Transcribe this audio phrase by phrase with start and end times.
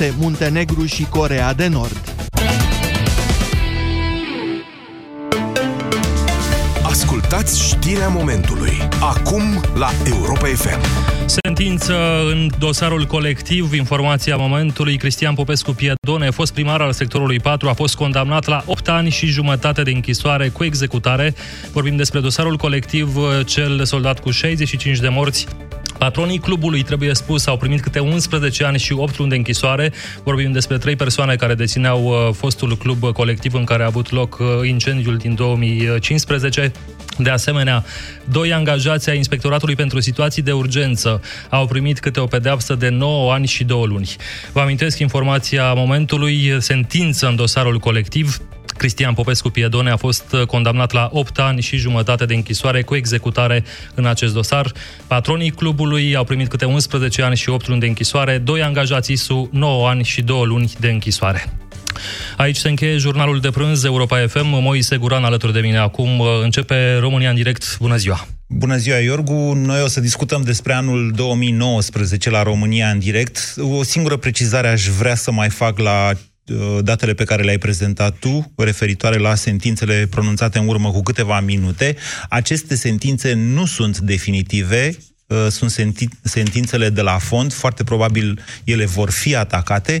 [0.00, 2.14] state Muntenegru și Corea de Nord.
[6.82, 8.72] Ascultați știrea momentului.
[9.00, 9.42] Acum
[9.74, 10.80] la Europa FM.
[11.26, 11.94] Sentință
[12.30, 14.96] în dosarul colectiv, informația momentului.
[14.96, 19.26] Cristian Popescu Piedone, fost primar al sectorului 4, a fost condamnat la 8 ani și
[19.26, 21.34] jumătate de închisoare cu executare.
[21.72, 25.46] Vorbim despre dosarul colectiv, cel soldat cu 65 de morți
[26.00, 29.92] Patronii clubului, trebuie spus, au primit câte 11 ani și 8 luni de închisoare.
[30.22, 34.38] Vorbim despre trei persoane care dețineau uh, fostul club colectiv în care a avut loc
[34.38, 36.72] uh, incendiul din 2015.
[37.18, 37.84] De asemenea,
[38.24, 43.32] doi angajați ai Inspectoratului pentru Situații de Urgență au primit câte o pedeapsă de 9
[43.32, 44.16] ani și 2 luni.
[44.52, 48.36] Vă amintesc informația momentului, sentință în dosarul colectiv.
[48.80, 53.64] Cristian Popescu Piedone a fost condamnat la 8 ani și jumătate de închisoare cu executare
[53.94, 54.72] în acest dosar.
[55.06, 59.48] Patronii clubului au primit câte 11 ani și 8 luni de închisoare, doi angajați ISU
[59.52, 61.52] 9 ani și 2 luni de închisoare.
[62.36, 64.46] Aici se încheie jurnalul de prânz Europa FM.
[64.46, 66.20] Moise Guran alături de mine acum.
[66.42, 67.76] Începe România în direct.
[67.78, 68.26] Bună ziua!
[68.46, 69.52] Bună ziua, Iorgu!
[69.54, 73.54] Noi o să discutăm despre anul 2019 la România în direct.
[73.58, 76.18] O singură precizare aș vrea să mai fac la uh,
[76.80, 81.96] datele pe care le-ai prezentat tu, referitoare la sentințele pronunțate în urmă cu câteva minute.
[82.28, 84.96] Aceste sentințe nu sunt definitive,
[85.30, 90.00] Uh, sunt senti- sentințele de la fond, foarte probabil ele vor fi atacate,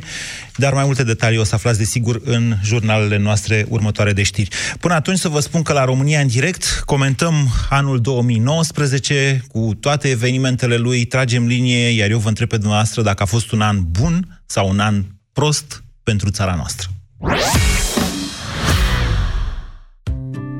[0.56, 4.48] dar mai multe detalii o să aflați desigur în jurnalele noastre următoare de știri.
[4.80, 10.08] Până atunci să vă spun că la România în direct comentăm anul 2019 cu toate
[10.08, 13.78] evenimentele lui, tragem linie, iar eu vă întreb pe dumneavoastră dacă a fost un an
[13.90, 16.88] bun sau un an prost pentru țara noastră.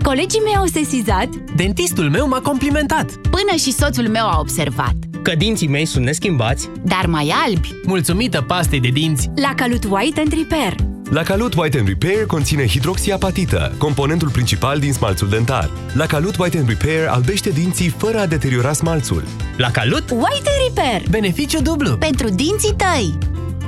[0.02, 1.28] Colegii mei au sesizat.
[1.56, 3.10] Dentistul meu m-a complimentat.
[3.12, 4.94] Până și soțul meu a observat.
[5.22, 6.68] Că dinții mei sunt neschimbați.
[6.84, 7.74] Dar mai albi.
[7.84, 9.30] Mulțumită pastei de dinți.
[9.34, 10.74] La Calut White and Repair.
[11.11, 15.70] La Calut White and Repair conține hidroxiapatită, componentul principal din smalțul dentar.
[15.92, 19.24] La Calut White and Repair albește dinții fără a deteriora smalțul.
[19.56, 20.11] La Calut?
[20.11, 21.02] White and Repair.
[21.11, 21.96] Beneficiu dublu.
[21.96, 23.18] Pentru dinții tăi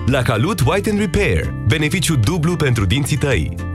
[0.07, 1.55] La Calut White and Repair.
[1.67, 3.72] Beneficiu dublu pentru dinții tăi.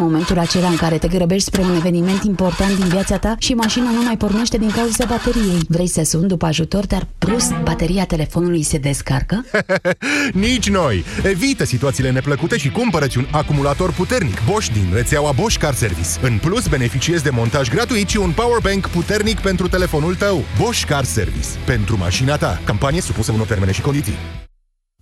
[0.00, 3.54] Știi momentul acela în care te grăbești spre un eveniment important din viața ta și
[3.54, 5.60] mașina nu mai pornește din cauza bateriei.
[5.68, 9.44] Vrei să suni după ajutor, dar brusc bateria telefonului se descarcă?
[10.46, 11.04] Nici noi!
[11.22, 16.08] Evită situațiile neplăcute și cumpărăți un acumulator puternic Bosch din rețeaua Bosch Car Service.
[16.22, 20.44] În plus, beneficiezi de montaj gratuit și un powerbank puternic pentru telefonul tău.
[20.58, 21.48] Bosch Car Service.
[21.66, 22.60] Pentru mașina ta.
[22.64, 24.18] Campanie supusă unor termene și condiții.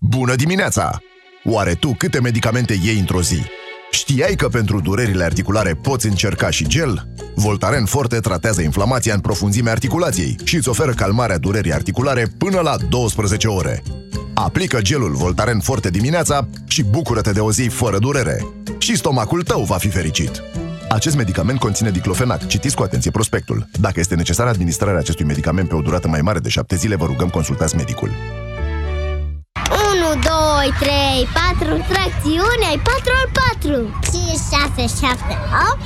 [0.01, 0.99] Bună dimineața!
[1.45, 3.58] Oare tu câte medicamente iei într-o zi?
[4.11, 7.09] Știai că pentru durerile articulare poți încerca și gel?
[7.35, 12.77] Voltaren Forte tratează inflamația în profunzimea articulației și îți oferă calmarea durerii articulare până la
[12.89, 13.83] 12 ore.
[14.35, 18.47] Aplică gelul Voltaren Forte dimineața și bucură-te de o zi fără durere.
[18.79, 20.43] Și stomacul tău va fi fericit.
[20.89, 22.47] Acest medicament conține diclofenac.
[22.47, 23.69] Citiți cu atenție prospectul.
[23.81, 27.05] Dacă este necesară administrarea acestui medicament pe o durată mai mare de 7 zile, vă
[27.05, 28.11] rugăm consultați medicul.
[30.69, 34.37] 1, 2, 3, 4, tracțiune, ai 4 al 4 5,
[34.77, 35.39] 6, 7,
[35.71, 35.79] 8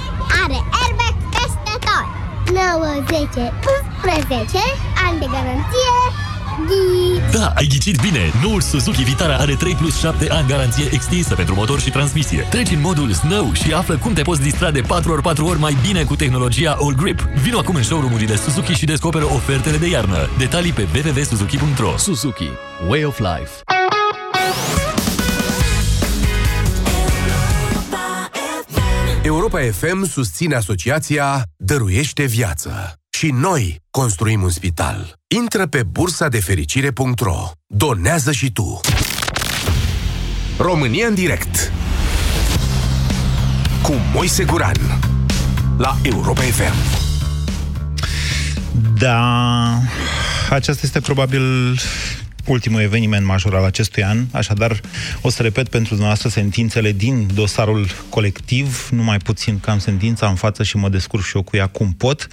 [0.42, 2.06] Are airbag peste tot
[2.54, 3.52] 9, 10,
[4.04, 4.58] 11
[5.06, 5.94] Ani de garanție
[6.68, 7.38] Ghid.
[7.38, 8.32] Da, ai ghicit bine!
[8.42, 12.46] Noul Suzuki Vitara are 3 plus 7 ani garanție extinsă pentru motor și transmisie.
[12.50, 16.02] Treci în modul Snow și află cum te poți distra de 4x4 ori mai bine
[16.04, 17.20] cu tehnologia All Grip.
[17.20, 20.28] Vino acum în showroom-urile Suzuki și descoperă ofertele de iarnă.
[20.38, 22.50] Detalii pe www.suzuki.ro Suzuki.
[22.88, 23.81] Way of Life.
[29.24, 32.94] Europa FM susține asociația Dăruiește Viață.
[33.10, 35.14] Și noi construim un spital.
[35.40, 37.50] Intră pe bursa de fericire.ro.
[37.66, 38.80] Donează și tu.
[40.58, 41.72] România în direct.
[43.82, 44.98] Cu Moise Guran.
[45.78, 46.74] La Europa FM.
[48.98, 49.78] Da,
[50.50, 51.76] aceasta este probabil
[52.46, 54.80] ultimul eveniment major al acestui an, așadar
[55.20, 60.34] o să repet pentru dumneavoastră sentințele din dosarul colectiv, numai puțin că am sentința în
[60.34, 62.28] față și mă descurc și eu cu ea cum pot.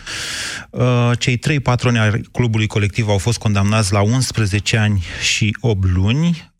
[0.69, 5.85] Uh, cei trei patroni ai clubului colectiv au fost condamnați la 11 ani și 8
[5.85, 6.51] luni.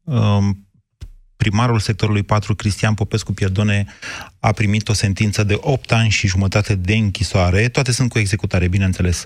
[1.40, 3.86] Um, primarul sectorului 4, Cristian Popescu Pierdone,
[4.40, 7.68] a primit o sentință de 8 ani și jumătate de închisoare.
[7.68, 9.26] Toate sunt cu executare, bineînțeles.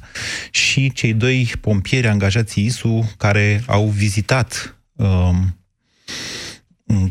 [0.52, 5.58] Și cei doi pompieri angajați ISU care au vizitat um,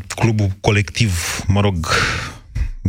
[0.07, 1.87] clubul colectiv, mă rog,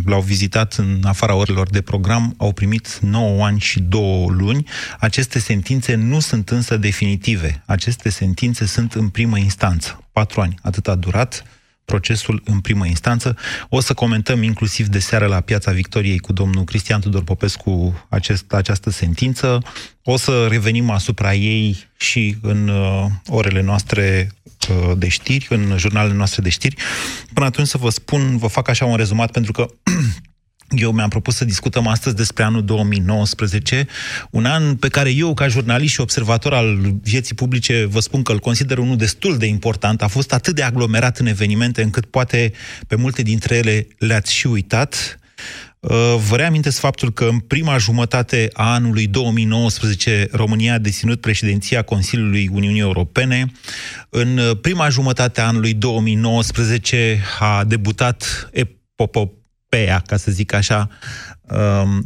[0.04, 4.68] l-au vizitat în afara orelor de program, au primit 9 ani și 2 luni.
[4.98, 7.62] Aceste sentințe nu sunt însă definitive.
[7.66, 10.04] Aceste sentințe sunt în primă instanță.
[10.12, 11.44] 4 ani, atât a durat
[11.84, 13.36] procesul în primă instanță.
[13.68, 18.52] O să comentăm inclusiv de seară la Piața Victoriei cu domnul Cristian Tudor Popescu acest,
[18.52, 19.62] această sentință.
[20.02, 24.30] O să revenim asupra ei și în uh, orele noastre
[24.68, 26.76] uh, de știri, în jurnalele noastre de știri.
[27.32, 29.66] Până atunci să vă spun, vă fac așa un rezumat, pentru că
[30.68, 33.86] Eu mi-am propus să discutăm astăzi despre anul 2019,
[34.30, 38.32] un an pe care eu, ca jurnalist și observator al vieții publice, vă spun că
[38.32, 40.02] îl consider unul destul de important.
[40.02, 42.52] A fost atât de aglomerat în evenimente încât poate
[42.86, 45.18] pe multe dintre ele le-ați și uitat.
[45.80, 45.90] Uh,
[46.28, 52.48] vă reamintesc faptul că în prima jumătate a anului 2019 România a deținut președinția Consiliului
[52.52, 53.52] Uniunii Europene.
[54.08, 58.48] În prima jumătate a anului 2019 a debutat
[59.74, 61.33] epopop epopeea, ca să zic așa, um,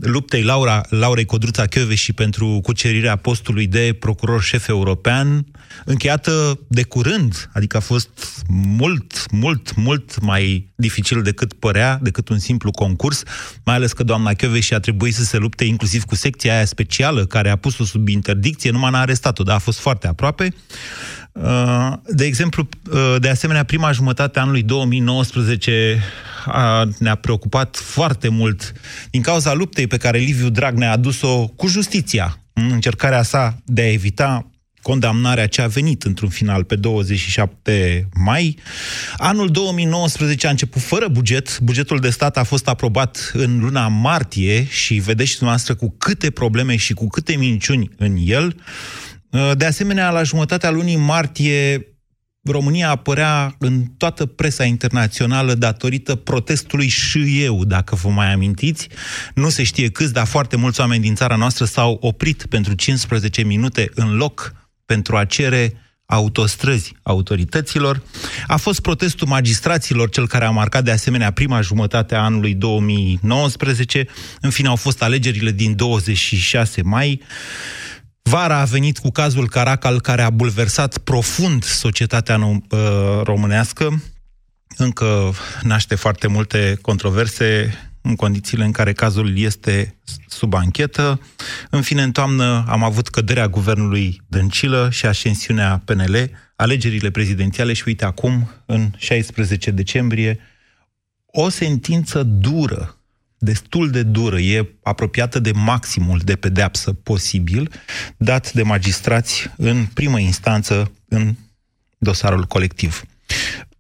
[0.01, 1.65] luptei Laura, Laurei Codruța
[1.95, 5.47] și pentru cucerirea postului de procuror șef european,
[5.85, 8.11] încheiată de curând, adică a fost
[8.49, 13.23] mult, mult, mult mai dificil decât părea, decât un simplu concurs,
[13.65, 17.27] mai ales că doamna și a trebuit să se lupte inclusiv cu secția aia specială
[17.27, 20.55] care a pus-o sub interdicție, numai n-a arestat-o, dar a fost foarte aproape.
[21.33, 26.03] Uh, de exemplu, uh, de asemenea, prima jumătate a anului 2019
[26.47, 28.73] a, ne-a preocupat foarte mult
[29.11, 33.81] din cauza luptei pe care Liviu Dragnea a adus-o cu justiția în încercarea sa de
[33.81, 34.51] a evita
[34.83, 38.59] condamnarea ce a venit într-un final pe 27 mai.
[39.17, 41.59] Anul 2019 a început fără buget.
[41.59, 46.77] Bugetul de stat a fost aprobat în luna martie și vedeți dumneavoastră cu câte probleme
[46.77, 48.57] și cu câte minciuni în el.
[49.55, 51.87] De asemenea, la jumătatea lunii martie,
[52.51, 58.89] România apărea în toată presa internațională datorită protestului și eu, dacă vă mai amintiți.
[59.35, 63.43] Nu se știe câți, dar foarte mulți oameni din țara noastră s-au oprit pentru 15
[63.43, 64.53] minute în loc
[64.87, 65.75] pentru a cere
[66.07, 68.03] autostrăzi autorităților.
[68.47, 74.07] A fost protestul magistraților, cel care a marcat de asemenea prima jumătate a anului 2019.
[74.41, 77.23] În fine, au fost alegerile din 26 mai.
[78.29, 84.03] Vara a venit cu cazul Caracal, care a bulversat profund societatea uh, românească.
[84.77, 85.33] Încă
[85.63, 91.21] naște foarte multe controverse în condițiile în care cazul este sub anchetă.
[91.71, 97.83] În fine, în toamnă am avut căderea guvernului Dăncilă și ascensiunea PNL, alegerile prezidențiale și
[97.87, 100.39] uite acum, în 16 decembrie,
[101.27, 102.98] o sentință dură
[103.39, 107.71] destul de dură, e apropiată de maximul de pedeapsă posibil,
[108.17, 111.35] dat de magistrați în primă instanță în
[111.99, 113.03] dosarul colectiv.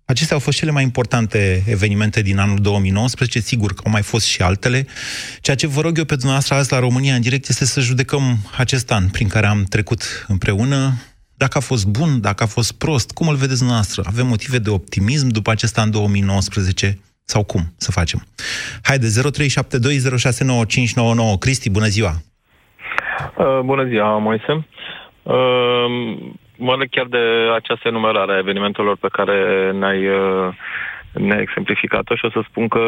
[0.05, 4.27] Acestea au fost cele mai importante evenimente din anul 2019, sigur că au mai fost
[4.27, 4.87] și altele.
[5.41, 8.39] Ceea ce vă rog eu pe dumneavoastră azi la România în direct este să judecăm
[8.57, 11.03] acest an prin care am trecut împreună,
[11.35, 14.03] dacă a fost bun, dacă a fost prost, cum îl vedeți dumneavoastră?
[14.07, 16.99] Avem motive de optimism după acest an 2019?
[17.35, 18.21] Sau cum să facem?
[18.83, 19.11] Haide, 0372069599.
[21.39, 22.13] Cristi, bună ziua!
[23.37, 24.67] Uh, bună ziua, Moise!
[25.23, 25.85] Uh,
[26.57, 27.19] mă leg chiar de
[27.55, 30.55] această enumerare a evenimentelor pe care ne-ai, uh,
[31.13, 32.81] ne exemplificat-o și o să spun că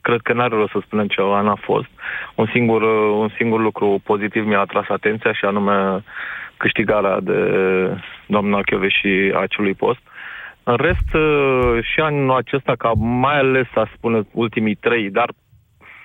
[0.00, 1.88] cred că n-are rost să spunem ce an a fost.
[2.34, 6.04] Un singur, uh, un singur lucru pozitiv mi-a atras atenția și anume
[6.56, 7.40] câștigarea de
[8.26, 10.00] doamna și acelui post.
[10.04, 10.17] Uh,
[10.70, 15.28] în rest, uh, și anul acesta, ca mai ales, să spune, ultimii trei, dar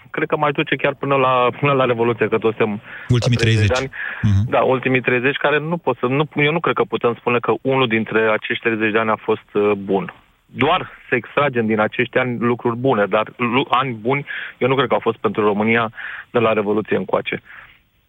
[0.09, 3.65] cred că mai duce chiar până la, până la Revoluție, că toți suntem Ultimii 30.
[3.65, 3.89] 30 ani.
[3.89, 4.43] Uh-huh.
[4.53, 6.05] Da, ultimii 30, care nu pot să...
[6.05, 9.19] Nu, eu nu cred că putem spune că unul dintre acești 30 de ani a
[9.29, 10.13] fost uh, bun.
[10.45, 13.25] Doar să extragem din acești ani lucruri bune, dar
[13.69, 14.25] ani buni
[14.57, 15.91] eu nu cred că au fost pentru România
[16.31, 17.41] de la Revoluție încoace.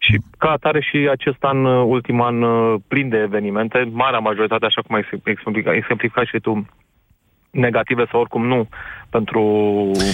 [0.04, 4.64] Și ca atare și acest an, uh, ultim an, uh, plin de evenimente, marea majoritate,
[4.64, 6.66] așa cum ai exemplificat, exemplificat și tu,
[7.54, 8.68] negative sau oricum nu
[9.10, 9.40] pentru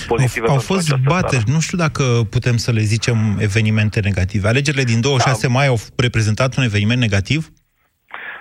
[0.06, 0.46] pozitive.
[0.46, 4.48] Au, au fost bateri, nu știu dacă putem să le zicem evenimente negative.
[4.48, 5.52] Alegerile din 26 da.
[5.52, 7.48] mai au reprezentat un eveniment negativ?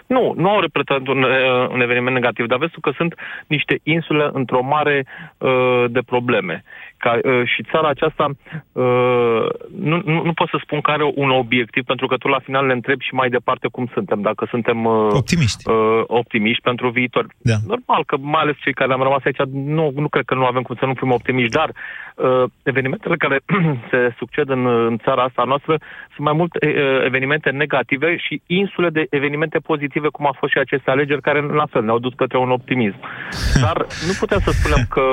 [0.07, 3.13] Nu, nu au reprezentat un, uh, un eveniment negativ, dar vezi că sunt
[3.47, 5.05] niște insule într-o mare
[5.37, 6.63] uh, de probleme.
[7.03, 8.25] Ca, uh, și țara aceasta
[8.71, 9.45] uh,
[9.89, 12.65] nu, nu, nu pot să spun că are un obiectiv, pentru că tu la final
[12.65, 15.69] ne întrebi și mai departe cum suntem, dacă suntem uh, optimiști.
[15.69, 17.25] Uh, optimiști pentru viitor.
[17.37, 17.55] Da.
[17.67, 20.61] Normal că mai ales cei care am rămas aici, nu, nu cred că nu avem
[20.61, 21.69] cum să nu fim optimiști, dar
[22.15, 23.39] uh, evenimentele care
[23.89, 25.77] se succed în, în țara asta noastră
[26.15, 30.51] sunt mai mult uh, evenimente negative și insule de evenimente pozitive negative cum a fost
[30.51, 32.99] și aceste alegeri, care la fel ne-au dus către un optimism.
[33.65, 33.77] Dar
[34.07, 35.03] nu putem să spunem că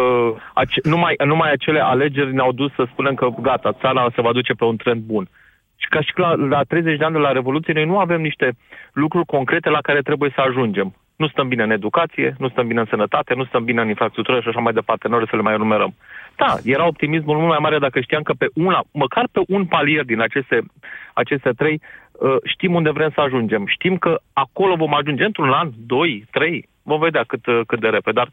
[0.54, 4.52] ace- numai, numai acele alegeri ne-au dus să spunem că gata, țara se va duce
[4.52, 5.28] pe un trend bun.
[5.76, 8.56] Și ca și la, la 30 de ani de la Revoluție, noi nu avem niște
[8.92, 10.94] lucruri concrete la care trebuie să ajungem.
[11.16, 14.40] Nu stăm bine în educație, nu stăm bine în sănătate, nu stăm bine în infrastructură
[14.40, 15.94] și așa mai departe, nu să le mai enumerăm.
[16.36, 20.04] Da, era optimismul mult mai mare dacă știam că pe una, măcar pe un palier
[20.04, 20.60] din aceste,
[21.14, 21.80] aceste trei,
[22.12, 23.66] uh, știm unde vrem să ajungem.
[23.66, 27.88] Știm că acolo vom ajunge într-un an, doi, trei, vom vedea cât, uh, cât de
[27.88, 28.20] repede.
[28.20, 28.28] Dar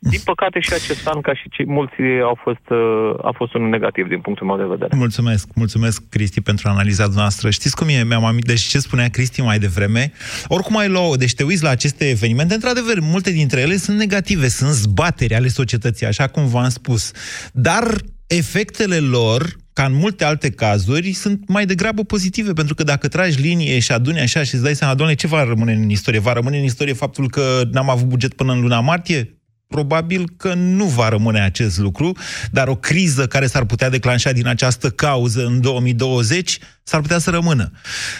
[0.00, 2.78] din păcate și acest an, ca și cei mulți, au fost, uh,
[3.22, 4.96] a fost unul negativ din punctul meu de vedere.
[4.96, 7.50] Mulțumesc, mulțumesc, Cristi, pentru analiza noastră.
[7.50, 8.04] Știți cum e?
[8.04, 10.12] Mi-am amint, deci ce spunea Cristi mai devreme?
[10.46, 14.48] Oricum ai lua, deci te uiți la aceste evenimente, într-adevăr, multe dintre ele sunt negative,
[14.48, 17.12] sunt zbateri ale societății, așa cum v-am spus.
[17.52, 17.84] Dar
[18.26, 23.40] efectele lor, ca în multe alte cazuri, sunt mai degrabă pozitive, pentru că dacă tragi
[23.40, 26.20] linie și aduni așa și îți dai seama, doamne, ce va rămâne în istorie?
[26.20, 29.39] Va rămâne în istorie faptul că n-am avut buget până în luna martie?
[29.70, 32.16] Probabil că nu va rămâne acest lucru,
[32.50, 37.30] dar o criză care s-ar putea declanșa din această cauză în 2020 s-ar putea să
[37.30, 37.70] rămână.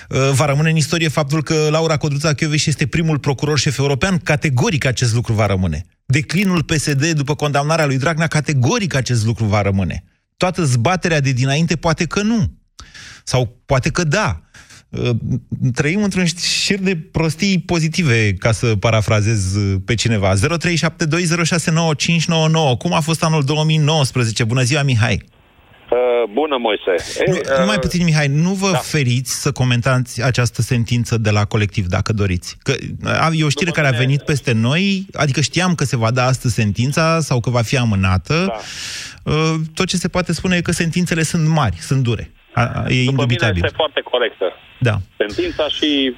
[0.08, 4.18] Uh, va rămâne în istorie faptul că Laura Codruța Chioveș este primul procuror șef european,
[4.18, 5.84] categoric acest lucru va rămâne.
[6.06, 10.04] Declinul PSD după condamnarea lui Dragnea, categoric acest lucru va rămâne.
[10.36, 12.52] Toată zbaterea de dinainte poate că nu.
[13.24, 14.49] Sau poate că da.
[14.90, 15.10] Uh,
[15.74, 20.32] trăim într-un șir de prostii pozitive, ca să parafrazez uh, pe cineva.
[20.34, 20.38] 0372069599.
[22.78, 24.44] Cum a fost anul 2019?
[24.44, 25.22] Bună ziua, Mihai!
[25.90, 25.98] Uh,
[26.32, 26.94] bună, Moise.
[27.26, 28.78] Nu, uh, numai puțin, Mihai, nu vă da.
[28.78, 32.56] feriți să comentați această sentință de la colectiv, dacă doriți.
[32.62, 32.72] Că
[33.32, 36.54] e o știre care a venit peste noi, adică știam că se va da astăzi
[36.54, 38.44] sentința sau că va fi amânată.
[38.46, 38.58] Da.
[39.32, 42.30] Uh, tot ce se poate spune e că sentințele sunt mari, sunt dure.
[42.54, 43.54] A, e După indubitabil.
[43.54, 44.44] mine este foarte corectă.
[44.88, 44.96] Da.
[45.16, 46.14] Sentința și...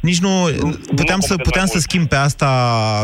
[0.00, 0.30] Nici nu...
[1.00, 2.50] Puteam, să, puteam să schimb pe asta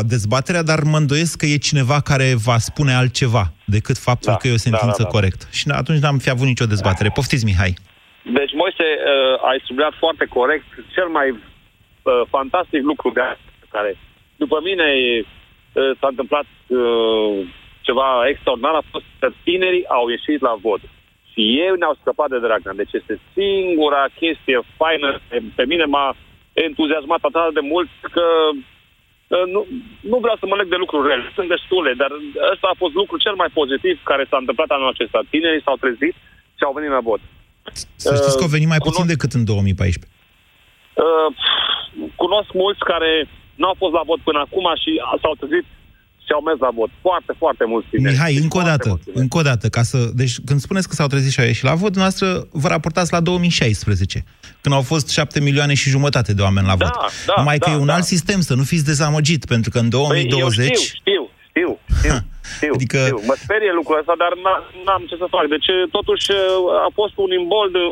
[0.05, 4.47] dezbaterea, dar mă îndoiesc că e cineva care va spune altceva decât faptul Da, că
[4.47, 5.15] e o sentință da, da, da.
[5.15, 5.45] corectă.
[5.51, 7.09] Și atunci n-am fi avut nicio dezbatere.
[7.09, 7.73] Poftiți, Mihai.
[8.37, 13.91] Deci, Moise, uh, ai subliniat foarte corect cel mai uh, fantastic lucru de astăzi, care,
[14.35, 14.87] după mine,
[15.21, 17.33] uh, s-a întâmplat uh,
[17.87, 20.81] ceva extraordinar, a fost că tinerii au ieșit la vot.
[21.31, 22.79] Și ei ne-au scăpat de Dragnea.
[22.81, 25.09] Deci este singura chestie faină.
[25.59, 26.07] Pe mine m-a
[26.67, 29.61] entuziasmat atât de mult că uh, nu,
[30.11, 31.25] nu vreau să mă leg de lucruri rele.
[31.37, 32.11] Sunt destule, dar
[32.53, 35.19] ăsta a fost lucrul cel mai pozitiv care s-a întâmplat anul acesta.
[35.33, 36.15] Tinerii s-au trezit
[36.57, 37.21] și au venit la vot.
[38.03, 40.11] Să știți că au venit mai cunosc- puțin decât în 2014.
[41.05, 41.29] Uh,
[42.23, 43.11] cunosc mulți care
[43.61, 45.80] nu au fost la vot până acum și s-au trezit și
[46.33, 46.89] au mers la vot.
[47.01, 48.13] Foarte, foarte mulți tineri.
[48.13, 49.21] Mihai, Deci încă o foarte dată, mulți tineri.
[49.23, 49.97] încă o dată, ca să...
[50.21, 53.19] Deci când spuneți că s-au trezit și au ieșit la vot, noastră vă raportați la
[53.19, 54.23] 2016,
[54.61, 56.93] când au fost 7 milioane și jumătate de oameni la Da, vot.
[57.25, 57.93] da, Numai că da, e un da.
[57.93, 60.55] alt sistem, să nu fiți dezamăgit, pentru că în 2020...
[60.57, 61.20] Păi, eu știu, știu,
[62.61, 63.19] știu, știu, știu, Adică- știu.
[63.31, 65.45] Mă sperie lucrul ăsta, dar n- n-am ce să fac.
[65.55, 66.25] Deci, totuși,
[66.87, 67.83] a fost un imbold uh,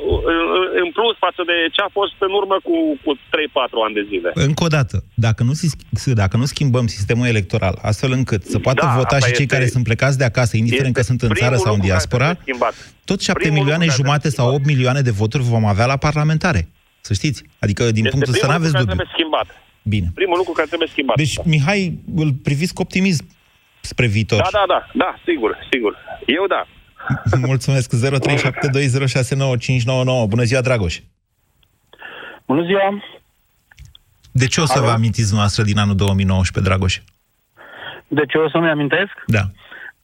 [0.84, 4.30] în plus față de ce a fost în urmă cu, cu 3-4 ani de zile.
[4.50, 4.96] Încă o dată,
[5.26, 9.28] dacă nu, si- dacă nu schimbăm sistemul electoral astfel încât să poată Da, vota asta
[9.30, 11.66] și cei este- care sunt plecați de acasă, indiferent că este sunt în țară primul
[11.66, 12.74] sau în lucru care diaspora, trebuie schimbat.
[13.10, 15.86] tot 7 Primul milioane lucru care jumate trebuie sau 8 milioane de voturi vom avea
[15.94, 16.62] la parlamentare.
[17.08, 17.40] Să știți.
[17.66, 18.96] Adică, din Este punctul ăsta primul n-aveți lucru care dubiu.
[18.96, 19.48] trebuie schimbat.
[19.94, 20.08] Bine.
[20.22, 21.16] Primul lucru care trebuie schimbat.
[21.24, 21.82] Deci, Mihai,
[22.16, 23.24] îl priviți cu optimism
[23.82, 24.42] spre viitor.
[24.42, 25.98] Da, da, da, da, sigur, sigur.
[26.26, 26.66] Eu da.
[27.48, 27.96] Mulțumesc.
[27.96, 28.00] 0372069599.
[30.28, 31.00] Bună ziua, Dragoș.
[32.46, 33.04] Bună ziua!
[34.32, 34.86] De ce o să Alo?
[34.86, 37.00] vă amintiți noastră din anul 2019, Dragoș?
[38.08, 39.12] De ce o să-mi amintesc?
[39.26, 39.42] Da.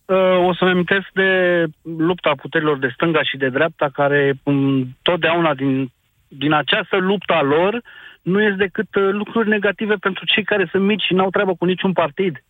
[0.06, 1.64] Uh, O să-mi amintesc de
[1.98, 5.92] lupta puterilor de stânga și de dreapta, care um, totdeauna din,
[6.28, 7.82] din această luptă a lor
[8.22, 11.66] nu este decât uh, lucruri negative pentru cei care sunt mici și n-au treabă cu
[11.66, 12.44] niciun partid.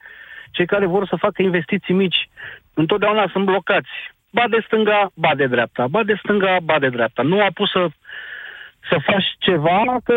[0.56, 2.30] Cei care vor să facă investiții mici,
[2.74, 3.94] întotdeauna sunt blocați.
[4.30, 7.22] Ba de stânga, ba de dreapta, ba de stânga, ba de dreapta.
[7.22, 7.88] Nu a pus să,
[8.90, 10.16] să faci ceva, că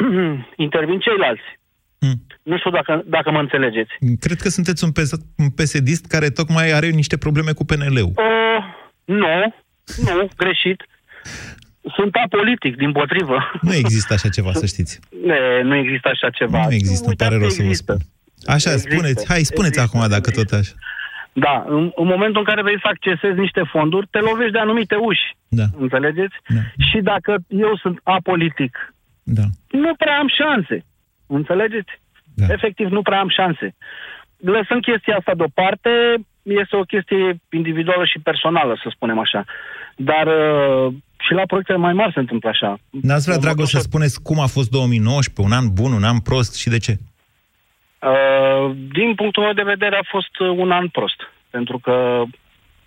[0.66, 1.48] intervin ceilalți.
[2.42, 3.92] Nu știu dacă, dacă mă înțelegeți.
[4.20, 8.12] Cred că sunteți un, pes- un pesedist care tocmai are niște probleme cu PNL-ul.
[8.16, 8.60] Uh,
[9.04, 9.54] nu,
[10.04, 10.82] nu, greșit.
[11.96, 13.50] Sunt apolitic, din potrivă.
[13.62, 15.00] Nu există așa ceva, să știți.
[15.28, 16.58] Ne, nu există așa ceva.
[16.66, 17.92] Nu există, îmi Uitați pare că rău să vă există.
[17.92, 18.06] spun.
[18.46, 18.94] Așa, Există.
[18.94, 20.72] spuneți, hai, spuneți Există, acum dacă tot așa.
[21.32, 24.94] Da, în, în momentul în care vrei să accesezi niște fonduri, te lovești de anumite
[24.94, 25.26] uși.
[25.48, 25.64] Da.
[25.78, 26.34] Înțelegeți?
[26.90, 29.42] Și dacă eu sunt apolitic, Da.
[29.70, 30.84] nu prea am șanse.
[31.26, 31.92] Înțelegeți?
[32.34, 32.46] Da.
[32.52, 33.74] Efectiv, nu prea am șanse.
[34.36, 35.90] Lăsând chestia asta deoparte,
[36.42, 39.44] este o chestie individuală și personală, să spunem așa.
[39.96, 40.94] Dar uh,
[41.26, 42.78] și la proiectele mai mari se întâmplă așa.
[42.90, 46.54] N-ați vrea, Dragoș, să spuneți cum a fost 2019, un an bun, un an prost
[46.54, 46.96] și de ce?
[47.98, 51.20] Uh, din punctul meu de vedere a fost uh, un an prost.
[51.50, 52.22] Pentru că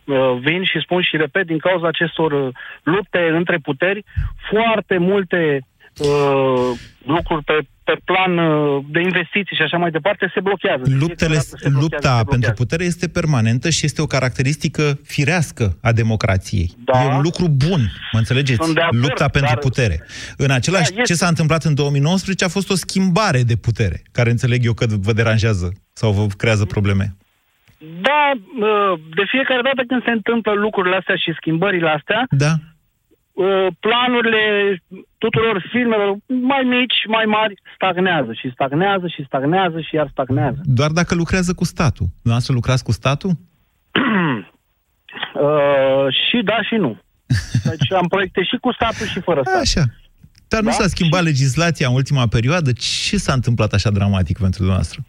[0.05, 2.53] uh, vin și spun și repet, din cauza acestor uh,
[2.83, 4.03] lupte între puteri,
[4.49, 5.61] foarte multe
[6.01, 10.83] uh, lucruri pe, pe plan uh, de investiții și așa mai departe se blochează.
[10.83, 12.61] De Luptele, fiecare dată se blochează, lupta se pentru blochează.
[12.63, 16.71] putere este permanentă și este o caracteristică firească a democrației.
[16.85, 17.03] Da.
[17.03, 17.81] E un lucru bun,
[18.11, 18.63] mă înțelegeți?
[18.63, 20.05] Sunt de acord, Lupta pentru dar- putere.
[20.37, 21.13] În același, Da, este.
[21.13, 24.85] ce s-a întâmplat în 2019 a fost o schimbare de putere, care înțeleg eu că
[25.01, 27.15] vă deranjează sau vă creează probleme.
[28.01, 32.53] Da, uh, de fiecare dată când se întâmplă lucrurile astea și schimbările astea, Da.
[33.33, 34.43] Uh, planurile
[35.17, 40.59] tuturor filmelor, mai mici, mai mari, stagnează și stagnează și stagnează și iar stagnează.
[40.63, 42.05] Doar dacă lucrează cu statul.
[42.21, 43.31] Dumneavoastră lucrați cu statul?
[45.33, 46.99] Uh, și da și nu.
[47.63, 49.61] Deci am proiecte și cu statul și fără stat.
[49.61, 49.83] Așa.
[50.47, 50.71] Dar nu Da?
[50.71, 52.71] s-a schimbat legislația în ultima perioadă?
[52.71, 54.99] Ce s-a întâmplat așa dramatic pentru dumneavoastră?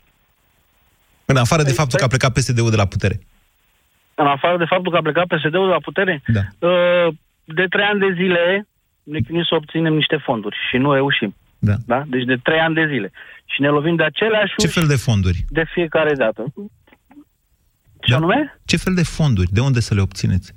[1.24, 3.20] În afară de Păi, faptul că a plecat PSD-ul de la putere.
[4.14, 6.68] În afară de faptul că a plecat PSD-ul de la putere, Da.
[6.68, 7.14] uh,
[7.54, 8.66] de trei ani de zile
[9.02, 11.34] ne chinim să obținem niște fonduri și nu reușim.
[11.58, 11.74] Da.
[11.86, 12.02] da?
[12.06, 13.12] Deci de trei ani de zile.
[13.44, 15.44] Și ne lovim de aceleași Ce uși fel de fonduri?
[15.48, 16.52] de fiecare dată.
[18.00, 18.16] Ce Da.
[18.16, 18.58] anume?
[18.64, 19.48] Ce fel de fonduri?
[19.52, 20.54] De unde să le obțineți?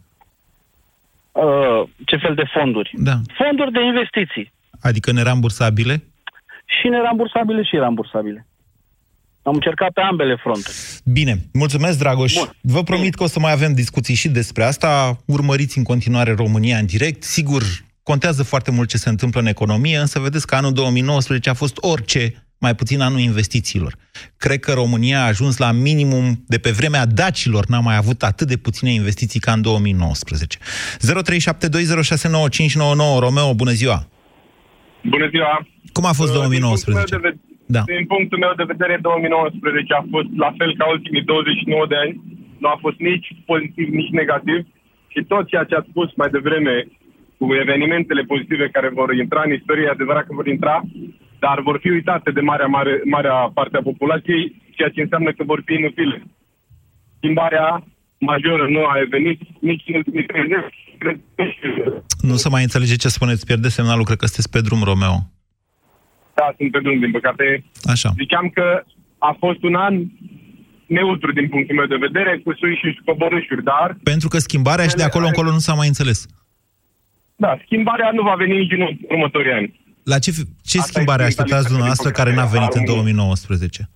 [1.32, 2.92] Uh, ce fel de fonduri?
[2.98, 3.16] Da.
[3.34, 4.52] Fonduri de investiții.
[4.82, 6.04] Adică nerambursabile?
[6.66, 8.46] Și nerambursabile și rambursabile.
[9.46, 10.74] Am încercat pe ambele fronturi.
[11.04, 12.34] Bine, mulțumesc, Dragoș.
[12.34, 12.50] Bun.
[12.62, 15.18] Vă promit că o să mai avem discuții și despre asta.
[15.25, 17.24] Urmăriți în continuare România în direct.
[17.24, 17.64] Sigur,
[18.04, 21.78] contează foarte mult ce se întâmplă în economie, însă vedeți că anul 2019 a fost
[21.80, 23.96] orice, mai puțin anul investițiilor.
[24.38, 28.48] Cred că România a ajuns la minimum de pe vremea dacilor, n-a mai avut atât
[28.48, 30.58] de puține investiții ca în 2019.
[30.60, 34.08] 0372069599 Romeo, bună ziua!
[35.04, 35.68] Bună ziua!
[35.94, 36.75] Cum a fost Uh, 2019?
[36.92, 37.82] Din punctul, meu de, ve- Da.
[37.86, 42.14] din punctul meu de vedere, 2019 a fost la fel ca ultimii 29 de ani.
[42.62, 44.60] Nu a fost nici pozitiv, nici negativ.
[45.14, 46.74] Și tot ceea ce ați spus mai devreme
[47.38, 50.82] cu evenimentele pozitive care vor intra în istorie, e adevărat că vor intra,
[51.40, 55.44] dar vor fi uitate de marea, mare, marea parte a populației, ceea ce înseamnă că
[55.44, 56.24] vor fi inutile.
[57.18, 57.84] Schimbarea
[58.20, 60.74] majoră nu a venit nici în ultimii 30 ani.
[60.98, 61.44] Cred că
[62.22, 65.35] Nu să mai înțelege ce spuneți, pierde semnalul, cred că sunteți pe drum, Romeo.
[66.38, 67.64] Da, sunt pe drum, din păcate.
[67.84, 68.10] Așa.
[68.22, 68.84] Ziceam că
[69.18, 69.94] a fost un an
[70.88, 74.96] neutru din punctul meu de vedere, cu sui și coborâșuri, dar, Pentru că schimbarea și
[74.96, 76.26] de acolo încolo nu s-a mai înțeles.
[77.36, 79.80] da, schimbarea nu va veni nici în următorii ani.
[80.04, 80.32] La ce,
[80.64, 83.90] ce Asta schimbare este așteptați dumneavoastră care n-a venit în 2019?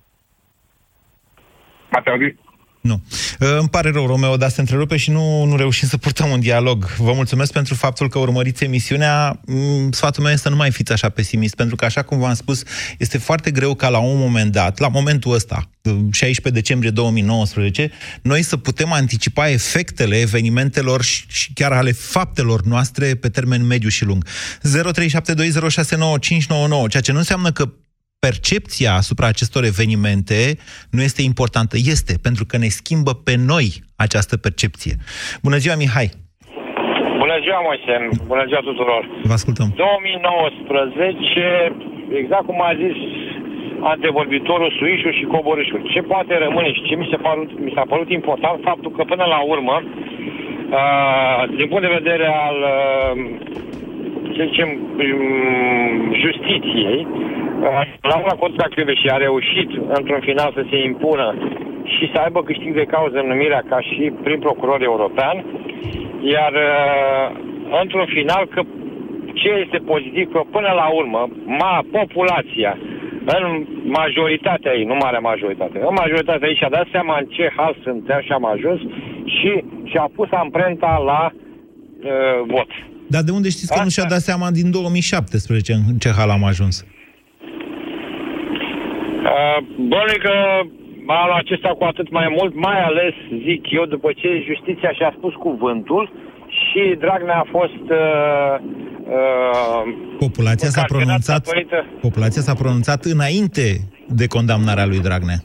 [1.90, 2.38] M-ați auzit?
[2.80, 3.02] Nu.
[3.40, 6.40] Uh, Îmi pare rău, Romeo, dar se întrerupe și nu, nu reușim să purtăm un
[6.40, 6.86] dialog.
[6.98, 9.40] Vă mulțumesc pentru faptul că urmăriți emisiunea.
[9.46, 12.34] Mm, Sfatul meu este să nu mai fiți așa pesimist, pentru că, așa cum v-am
[12.34, 12.62] spus,
[12.98, 15.70] este foarte greu ca la un moment dat, la momentul ăsta,
[16.10, 17.90] 16 decembrie 2019,
[18.22, 23.88] noi să putem anticipa efectele evenimentelor și și chiar ale faptelor noastre pe termen mediu
[23.88, 24.26] și lung.
[24.26, 24.30] 0372069599,
[26.88, 27.70] ceea ce nu înseamnă că
[28.26, 30.40] percepția asupra acestor evenimente
[30.94, 31.74] nu este importantă.
[31.94, 33.66] Este, pentru că ne schimbă pe noi
[34.04, 34.94] această percepție.
[35.46, 36.08] Bună ziua, Mihai!
[37.24, 37.94] Bună ziua, Moise!
[38.32, 39.02] Bună ziua tuturor!
[39.30, 39.68] Vă ascultăm.
[39.76, 41.72] 2019,
[42.22, 42.98] exact cum a zis
[43.92, 45.80] antevorbitorul Suișu și Coborâșul.
[45.92, 49.24] Ce poate rămâne și ce mi, se părut, mi s-a părut important, faptul că până
[49.34, 53.12] la urmă, uh, din punct de vedere al, uh,
[54.36, 57.39] să zicem, um, justiției, uh,
[58.10, 58.66] la una contra
[59.00, 61.28] și a reușit într-un final să se impună
[61.94, 65.36] și să aibă câștig de cauză în numirea ca și prim procuror european,
[66.36, 67.26] iar uh,
[67.82, 68.60] într-un final că
[69.40, 71.28] ce este pozitiv, că până la urmă,
[71.60, 72.78] ma, populația,
[73.24, 77.76] în majoritatea ei, nu marea majoritate, în majoritatea ei și-a dat seama în ce hal
[77.82, 78.80] suntem și am ajuns
[79.36, 82.70] și și-a pus amprenta la uh, vot.
[83.08, 86.44] Dar de unde știți că nu și-a dat seama din 2017 în ce hal am
[86.44, 86.84] ajuns?
[89.30, 89.58] Uh,
[89.90, 90.34] Bănuiesc că
[91.06, 93.14] anul acesta cu atât mai mult, mai ales,
[93.46, 96.04] zic eu, după ce justiția și-a spus cuvântul
[96.48, 98.54] și Dragnea a fost uh,
[99.16, 99.82] uh,
[100.18, 103.66] Populația s-a încarcerat pronunțat, datorită- populația s-a pronunțat înainte
[104.20, 105.40] de condamnarea lui Dragnea.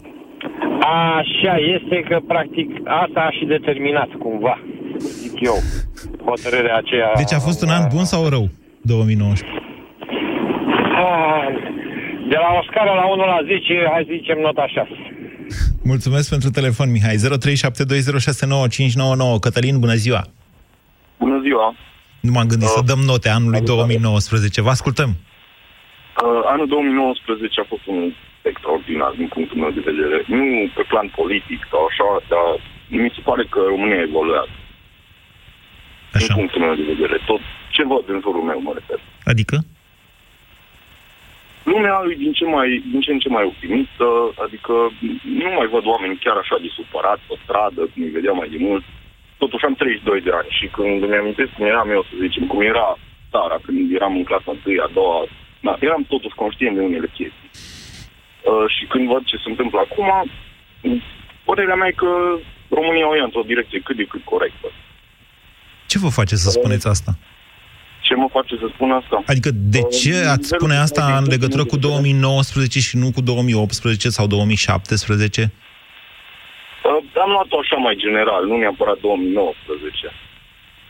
[1.19, 2.67] Așa este că, practic,
[3.04, 4.60] asta a și determinat, cumva,
[4.98, 5.58] zic eu,
[6.26, 7.12] hotărârea aceea.
[7.15, 8.45] Deci a fost un an bun sau rău,
[8.82, 9.45] 2019?
[11.04, 11.75] Ah,
[12.32, 14.90] De la o scară la 1 la 10, hai să zicem nota 6.
[15.84, 17.16] Mulțumesc pentru telefon, Mihai.
[17.16, 17.20] 0372069599.
[19.46, 20.22] Cătălin, bună ziua!
[21.24, 21.68] Bună ziua!
[22.26, 24.62] Nu m-am gândit uh, să dăm note anului 2019.
[24.62, 25.10] Vă ascultăm!
[25.10, 28.00] Uh, anul 2019 a fost un
[28.52, 30.18] extraordinar din punctul meu de vedere.
[30.38, 32.48] Nu pe plan politic sau așa, dar
[33.02, 34.56] mi se pare că România evoluează.
[36.18, 36.26] Așa.
[36.26, 37.16] Din punctul meu de vedere.
[37.32, 37.42] Tot
[37.76, 39.00] ce văd în jurul meu, mă refer.
[39.32, 39.56] Adică?
[41.71, 44.08] Lumea e din ce, mai, din ce în ce mai optimistă,
[44.45, 44.73] adică
[45.41, 48.60] nu mai văd oameni chiar așa de supărat pe stradă, cum îi vedeam mai de
[48.67, 48.84] mult.
[49.38, 52.62] Totuși am 32 de ani și când îmi amintesc cum eram eu, să zicem, cum
[52.62, 52.88] era
[53.32, 55.19] țara, când eram în clasa 1 a doua,
[55.65, 57.49] da, eram totuși conștient de unele chestii.
[58.49, 60.10] Uh, și când văd ce se întâmplă acum,
[61.47, 62.12] părerea mea e că
[62.69, 64.67] România o ia într-o direcție cât de cât corectă.
[65.91, 67.12] Ce vă face să spuneți asta?
[68.08, 69.24] Ce mă face să spun asta?
[69.26, 74.10] Adică de uh, ce ați spune asta în legătură cu 2019 și nu cu 2018
[74.10, 75.52] sau 2017?
[76.84, 80.12] Uh, am luat-o așa mai general, nu neapărat 2019.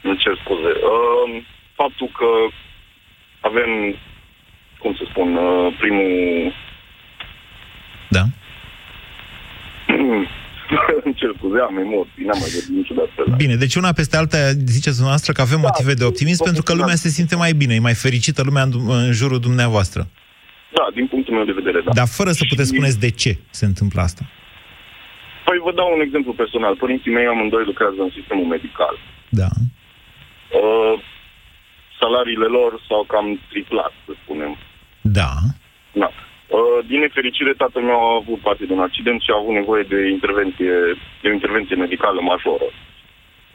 [0.01, 0.71] Îmi cer scuze.
[0.93, 1.43] Uh,
[1.75, 2.29] faptul că
[3.39, 3.69] avem,
[4.79, 6.53] cum să spun, uh, primul...
[8.09, 8.23] Da?
[11.03, 13.35] Îmi cer scuze, am emoții, n-am mai vorbit niciodată.
[13.37, 16.73] Bine, deci una peste alta ziceți noastră că avem da, motive de optimism pentru că
[16.73, 20.01] lumea se simte mai bine, e mai fericită lumea în, în jurul dumneavoastră.
[20.77, 21.91] Da, din punctul meu de vedere, da.
[21.93, 22.75] Dar fără să puteți și...
[22.75, 24.23] spuneți de ce se întâmplă asta.
[25.45, 26.75] Păi vă dau un exemplu personal.
[26.75, 28.95] Părinții mei amândoi lucrează în sistemul medical.
[29.29, 29.49] Da.
[30.59, 30.95] Uh,
[31.99, 34.57] salariile lor s-au cam triplat, să spunem.
[35.01, 35.31] Da.
[35.91, 36.09] Da.
[36.55, 39.83] Uh, din nefericire, tatăl meu a avut parte de un accident și a avut nevoie
[39.93, 40.73] de intervenție,
[41.21, 42.67] de o intervenție medicală majoră.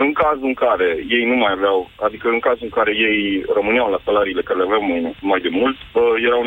[0.04, 3.20] În cazul în care ei nu mai aveau, adică în cazul în care ei
[3.56, 6.42] rămâneau la salariile care le aveau mai, mai de mult, uh, erau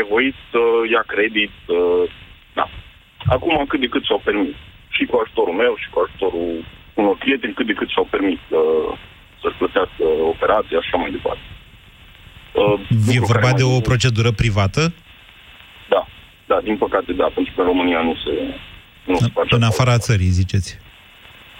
[0.00, 0.60] nevoiți să
[0.94, 1.54] ia credit.
[1.66, 2.04] Uh,
[2.58, 2.66] da.
[3.34, 4.56] Acum cât de cât și-au permis.
[4.96, 6.50] Și cu ajutorul meu și cu ajutorul
[7.00, 8.88] unor prieteni, cât de cât și-au permis uh,
[9.40, 11.46] să-și plătească operația și așa mai departe.
[12.60, 14.82] Uh, e vorba de o procedură privată?
[16.46, 18.32] Da, da, din păcate da, pentru că în România nu se,
[19.06, 20.78] nu se face În afara țării, ziceți?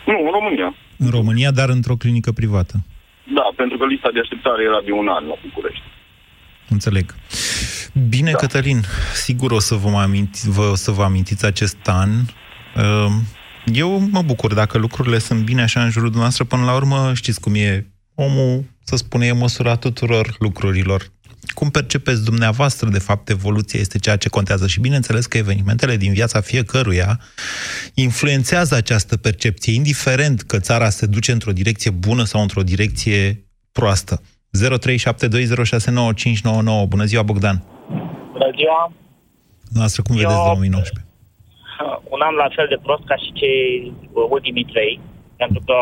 [0.06, 0.74] Nu, în România.
[0.98, 2.74] În România, dar într-o clinică privată.
[3.34, 5.82] Da, pentru că lista de așteptare era de un an la București.
[6.68, 7.14] Înțeleg.
[8.08, 8.36] Bine, da.
[8.36, 8.80] Cătălin,
[9.14, 12.10] sigur o să vă, aminti, vă, o să vă amintiți acest an.
[12.76, 13.12] Ehm,
[13.64, 16.44] eu mă bucur dacă lucrurile sunt bine așa în jurul dumneavoastră.
[16.44, 21.02] Până la urmă, știți cum e, omul, să spune, e măsura tuturor lucrurilor.
[21.54, 26.12] Cum percepeți dumneavoastră, de fapt, evoluția este ceea ce contează și bineînțeles că evenimentele din
[26.12, 27.20] viața fiecăruia
[27.94, 34.22] influențează această percepție, indiferent că țara se duce într-o direcție bună sau într-o direcție proastă.
[34.54, 34.58] 0372069599.
[36.88, 37.62] Bună ziua, Bogdan!
[38.32, 38.92] Bună ziua!
[39.78, 41.06] Noastră, cum Eu, vedeți 2019?
[42.14, 43.92] Un an la fel de prost ca și cei
[44.36, 45.00] ultimii trei,
[45.36, 45.76] pentru că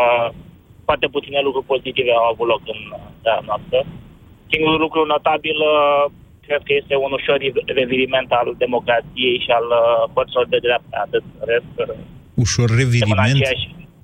[0.85, 2.81] foarte puține lucruri pozitive au avut loc în
[3.22, 3.79] țara noastră.
[4.53, 5.59] Singurul lucru notabil
[6.47, 7.38] cred că este un ușor
[7.81, 9.67] reviriment al democrației și al
[10.15, 10.97] părților de dreapta.
[11.07, 11.75] Atât rest,
[12.35, 13.41] ușor reviriment?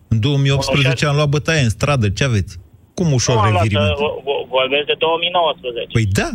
[0.09, 1.09] În 2018 ușor...
[1.09, 2.07] am luat bătaie în stradă.
[2.09, 2.53] Ce aveți?
[2.99, 3.97] Cum ușor nu, reviriment?
[4.57, 5.87] Vorbesc de 2019.
[5.93, 6.29] Păi da,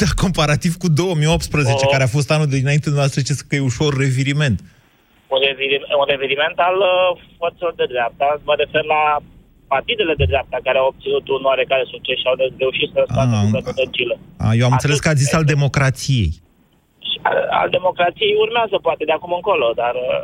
[0.00, 1.90] da, comparativ cu 2018, o...
[1.94, 4.58] care a fost anul de dinainte noastră, ce că e ușor reviriment.
[5.34, 8.26] Un, reviriment, un reviriment al uh, forțelor de dreapta.
[8.48, 9.02] Mă refer la
[9.74, 14.18] partidele de dreapta care au obținut un oarecare succes și au reușit să facă guvernul
[14.46, 16.30] A, eu am Atât înțeles că a zis al democrației.
[17.30, 20.20] Al, al democrației urmează poate de acum încolo, dar uh,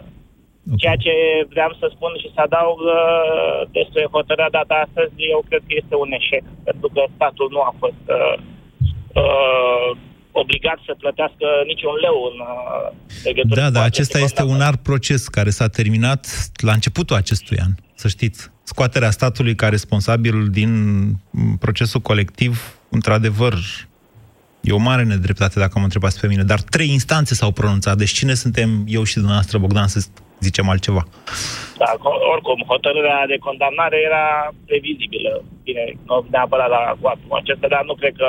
[0.66, 0.80] okay.
[0.82, 1.14] ceea ce
[1.54, 5.94] vreau să spun și să adaug uh, despre hotărârea data astăzi, eu cred că este
[6.04, 8.34] un eșec, pentru că statul nu a fost uh,
[9.22, 9.88] uh,
[10.42, 12.86] obligat să plătească niciun leu în uh,
[13.24, 16.22] legătură Da, dar acesta este un art proces care s-a terminat
[16.68, 18.53] la începutul acestui an, să știți.
[18.64, 20.70] Scoaterea statului ca responsabil din
[21.58, 23.54] procesul colectiv, într-adevăr,
[24.60, 28.16] e o mare nedreptate dacă mă întrebați pe mine, dar trei instanțe s-au pronunțat, deci
[28.18, 29.98] cine suntem eu și dumneavoastră, Bogdan, să
[30.40, 31.02] zicem altceva?
[31.78, 31.90] Da,
[32.32, 34.24] oricum, hotărârea de condamnare era
[34.66, 35.32] previzibilă.
[35.62, 38.28] Bine, nu neapărat la cu acesta, dar nu cred că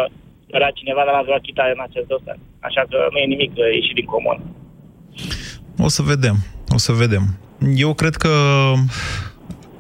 [0.58, 2.38] era cineva de la vreo achitare în acest dosar.
[2.67, 4.38] Așa că nu e nimic ieșit din comun.
[5.88, 6.36] O să vedem,
[6.76, 7.24] o să vedem.
[7.86, 8.32] Eu cred că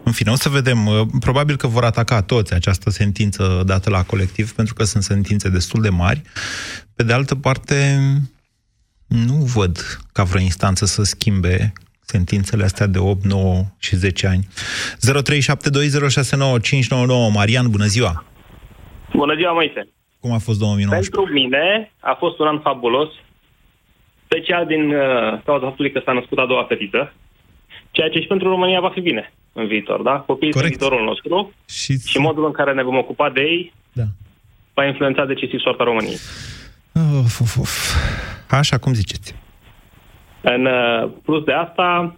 [0.05, 0.77] în fine, o să vedem.
[1.19, 5.81] Probabil că vor ataca toți această sentință dată la colectiv, pentru că sunt sentințe destul
[5.81, 6.21] de mari.
[6.95, 7.75] Pe de altă parte,
[9.07, 9.77] nu văd
[10.13, 14.47] ca vreo instanță să schimbe sentințele astea de 8, 9 și 10 ani.
[17.27, 18.25] 0372069599 Marian, bună ziua!
[19.13, 19.89] Bună ziua, Moise!
[20.19, 21.09] Cum a fost 2019?
[21.09, 23.09] Pentru mine a fost un an fabulos
[24.25, 27.13] special din uh, cauza faptului că s-a născut a doua fetiță,
[27.91, 30.11] ceea ce și pentru România va fi bine în viitor, da?
[30.19, 31.99] Copiii sunt viitorul nostru și...
[32.05, 34.03] și modul în care ne vom ocupa de ei Da.
[34.73, 36.17] va influența decisiv soarta României.
[37.23, 37.95] Of, of, of.
[38.49, 39.35] Așa cum ziceți.
[40.41, 42.15] În uh, plus de asta,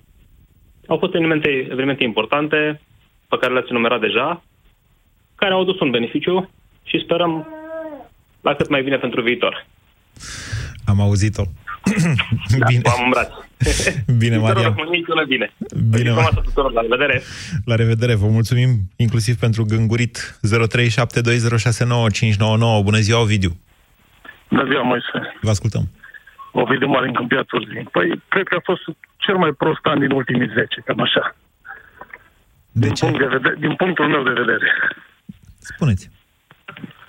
[0.88, 2.82] au fost evenimente, evenimente importante
[3.28, 4.44] pe care le-ați enumerat deja,
[5.36, 6.50] care au adus un beneficiu
[6.84, 7.48] și sperăm
[8.42, 9.66] la cât mai bine pentru viitor.
[10.86, 11.44] Am auzit-o.
[12.68, 12.82] Bine.
[12.82, 13.30] Da, am braț.
[14.22, 14.68] Bine, Viitorul Maria.
[14.68, 15.52] României sună bine.
[15.90, 16.42] Bine, Frumoasă Maria.
[16.42, 17.22] tuturor, la revedere!
[17.66, 20.44] La revedere, vă mulțumim inclusiv pentru gângurit 0372069599.
[22.84, 23.52] Bună ziua, Ovidiu.
[24.50, 25.36] Bună ziua, Moise.
[25.42, 25.90] Vă ascultăm.
[26.52, 27.88] Ovidiu Mare în Câmpia Turzii.
[27.92, 28.82] Păi, cred că a fost
[29.18, 31.36] cel mai prost an din ultimii 10, cam așa.
[32.72, 33.06] De din, ce?
[33.06, 34.72] Punct de vedere, din punctul meu de vedere.
[35.60, 36.10] Spuneți.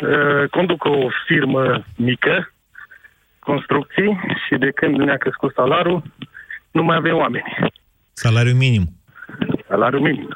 [0.00, 2.52] Uh, conduc o firmă mică,
[3.38, 6.02] construcții, și de când ne-a crescut salariul,
[6.78, 7.48] nu mai avem oameni.
[8.12, 8.84] Salariu minim.
[9.68, 10.28] Salariul minim.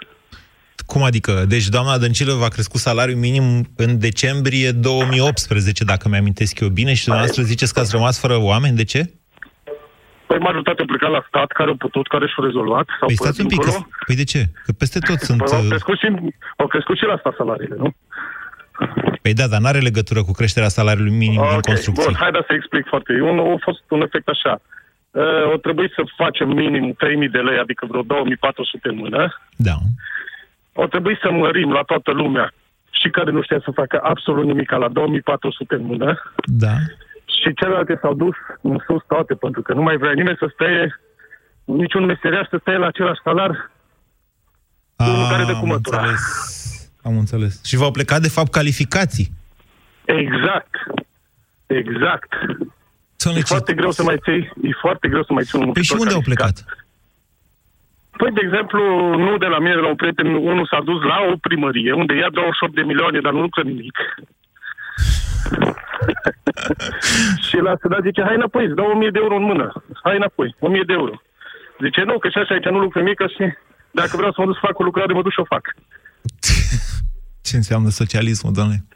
[0.86, 1.32] Cum adică?
[1.54, 3.46] Deci doamna Dăncilă v-a crescut salariul minim
[3.84, 8.76] în decembrie 2018, dacă mi-amintesc eu bine, și dumneavoastră ziceți că ați rămas fără oameni.
[8.76, 9.00] De ce?
[10.26, 12.86] Păi majoritatea au plecat la stat, care au putut, care și-au rezolvat.
[12.98, 13.58] sau Păi pe stați un pic.
[13.58, 13.86] Că, dincolo.
[14.06, 14.40] păi de ce?
[14.66, 15.38] Că peste tot sunt...
[15.42, 16.06] Păi au uh, crescut, și,
[16.62, 17.88] au crescut și la asta salariile, nu?
[19.22, 22.10] Păi da, dar n-are legătură cu creșterea salariului minim în construcții.
[22.10, 23.10] Bun, hai da să explic foarte.
[23.30, 24.52] Un, a fost un efect așa.
[24.60, 24.81] Uh,
[25.52, 28.06] o trebuie să facem minim 3.000 de lei, adică vreo 2.400
[28.82, 29.40] în mână.
[29.56, 29.76] Da.
[30.72, 32.52] O trebuie să mărim la toată lumea
[32.90, 34.92] și care nu știa să facă absolut nimic la 2.400
[35.68, 36.32] în mână.
[36.44, 36.74] Da.
[37.24, 41.00] Și celelalte s-au dus în sus toate, pentru că nu mai vrea nimeni să stea,
[41.64, 43.70] niciun meseriaș să stea la același salar
[44.96, 45.98] unul care dă cu am mătura.
[45.98, 46.22] înțeles.
[47.02, 47.64] Am înțeles.
[47.64, 49.32] Și v-au plecat, de fapt, calificații.
[50.04, 50.74] Exact.
[51.66, 52.32] Exact.
[53.30, 55.94] E foarte greu să mai ții, e foarte greu să mai ții un Păi și
[55.94, 56.54] muncitor unde au calificat.
[56.54, 56.76] plecat?
[58.20, 58.82] Păi, de exemplu,
[59.16, 62.14] nu de la mine, de la un prieten, unul s-a dus la o primărie, unde
[62.14, 63.96] ia 28 de milioane, dar nu lucră nimic.
[67.46, 69.72] și la să zice, hai înapoi, îți dau 1000 de euro în mână.
[70.02, 71.22] Hai înapoi, 1000 de euro.
[71.84, 73.44] Zice, nu, că și așa aici nu lucră nimic, și
[73.90, 75.64] dacă vreau să mă duc să fac o lucrare, mă duc și o fac.
[77.46, 78.84] Ce înseamnă socialismul, doamne?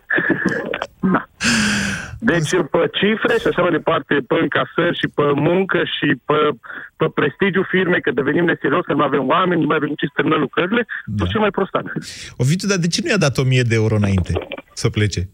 [2.32, 6.38] Deci, pe cifre și așa mai departe, pe încasări și pe muncă și pe,
[6.96, 10.12] pe prestigiu firmei, că devenim neserios, că nu avem oameni, nu mai avem ce să
[10.14, 11.14] terminăm lucrările, da.
[11.18, 11.84] tot cel mai prost an.
[12.36, 14.32] Ovidiu, dar de ce nu i-a dat 1000 de euro înainte
[14.72, 15.28] să plece?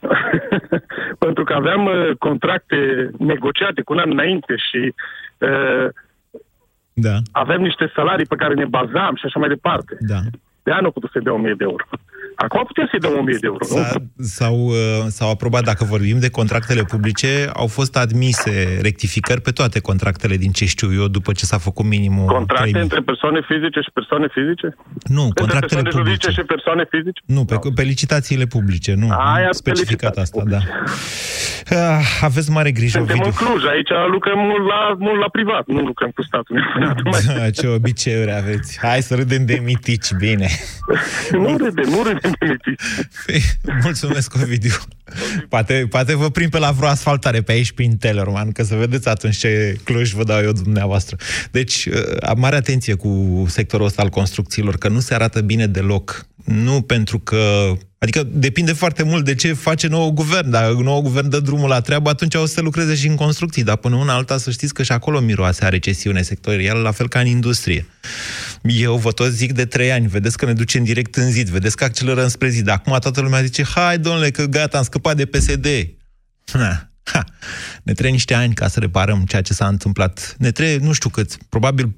[1.24, 4.94] Pentru că aveam uh, contracte negociate cu un an înainte și
[5.38, 5.88] uh,
[6.92, 7.16] da.
[7.30, 9.96] aveam niște salarii pe care ne bazam și așa mai departe.
[10.00, 10.20] Da.
[10.62, 11.84] De anul putut să-i dea 1000 de euro.
[12.36, 13.76] Acum putem să-i dăm 1000 de euro, nu?
[13.76, 14.76] S-a, s-au, uh,
[15.08, 20.50] s-au aprobat, dacă vorbim de contractele publice, au fost admise rectificări pe toate contractele din
[20.52, 22.80] ce știu eu, după ce s-a făcut minimul Contracte 3000.
[22.82, 24.68] între persoane fizice și persoane fizice?
[25.16, 25.96] Nu, Între contractele persoane publice.
[26.04, 27.20] juridice și persoane fizice?
[27.26, 29.08] Nu, pe, pe licitațiile publice, nu.
[29.10, 30.58] Aia nu pe specificat asta, da.
[31.70, 33.38] Ah, aveți mare grijă, Suntem Ovidiu.
[33.40, 36.56] în Cluj, aici lucrăm mult la, mult la privat, nu lucrăm cu statul.
[37.36, 38.78] Da, ce obiceiuri aveți.
[38.82, 40.48] Hai să râdem de mitici, bine.
[41.32, 42.23] nu râdem, nu râdem de mitici.
[43.82, 44.74] Mulțumesc, Ovidiu.
[45.48, 49.08] Poate, poate vă prind pe la vreo asfaltare pe aici, prin Tellerman, că să vedeți
[49.08, 51.16] atunci ce Cluj vă dau eu dumneavoastră.
[51.50, 55.66] Deci, uh, am mare atenție cu sectorul ăsta al construcțiilor, că nu se arată bine
[55.66, 56.26] deloc.
[56.44, 57.72] Nu pentru că...
[58.04, 60.50] Adică depinde foarte mult de ce face nou guvern.
[60.50, 63.62] Dacă nou guvern dă drumul la treabă, atunci o să lucreze și în construcții.
[63.62, 67.08] Dar până una alta să știți că și acolo miroase a recesiune sectorială, la fel
[67.08, 67.86] ca în industrie.
[68.62, 71.76] Eu vă tot zic de trei ani, vedeți că ne ducem direct în zid, vedeți
[71.76, 72.68] că accelerăm spre zid.
[72.68, 75.66] Acum toată lumea zice, hai domnule, că gata, am scăpat de PSD.
[76.52, 77.24] Ha, ha.
[77.82, 80.34] Ne trebuie niște ani ca să reparăm ceea ce s-a întâmplat.
[80.38, 81.88] Ne trebuie, nu știu cât, probabil 4-5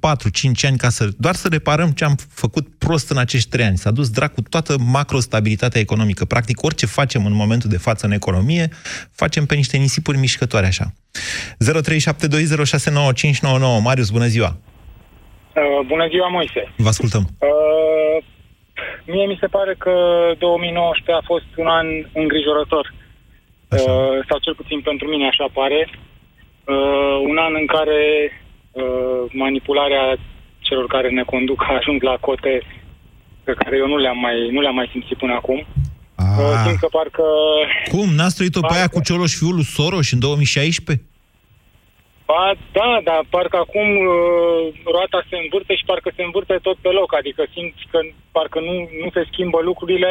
[0.63, 3.77] ani ca să, doar să reparăm ce am făcut prost în acești trei ani.
[3.77, 6.25] S-a dus dracu toată macrostabilitatea economică.
[6.25, 8.69] Practic, orice facem în momentul de față în economie,
[9.13, 10.93] facem pe niște nisipuri mișcătoare așa.
[11.65, 11.69] 0372069599
[13.83, 14.59] Marius, bună ziua!
[15.57, 16.73] Uh, bună ziua, Moise.
[16.77, 17.27] Vă ascultăm.
[17.39, 18.25] Uh,
[19.07, 19.93] mie mi se pare că
[20.39, 22.93] 2019 a fost un an îngrijorător.
[22.93, 23.06] Uh,
[24.29, 25.89] sau cel puțin pentru mine așa pare.
[26.65, 28.01] Uh, un an în care
[28.73, 30.17] uh, manipularea
[30.59, 32.63] celor care ne conduc a ajuns la cote
[33.45, 35.59] pe care eu nu le-am mai, nu le-am mai simțit până acum.
[36.19, 37.25] Uh, simt că parcă...
[37.95, 38.09] Cum?
[38.17, 41.05] N-ați trăit-o pe aia cu Cioloș fiul lui Soros în 2016?
[42.31, 42.45] Ba,
[42.79, 44.63] da, dar parcă acum uh,
[44.95, 47.11] roata se învârte și parcă se învârte tot pe loc.
[47.15, 47.99] Adică simt că
[48.37, 50.11] parcă nu, nu se schimbă lucrurile.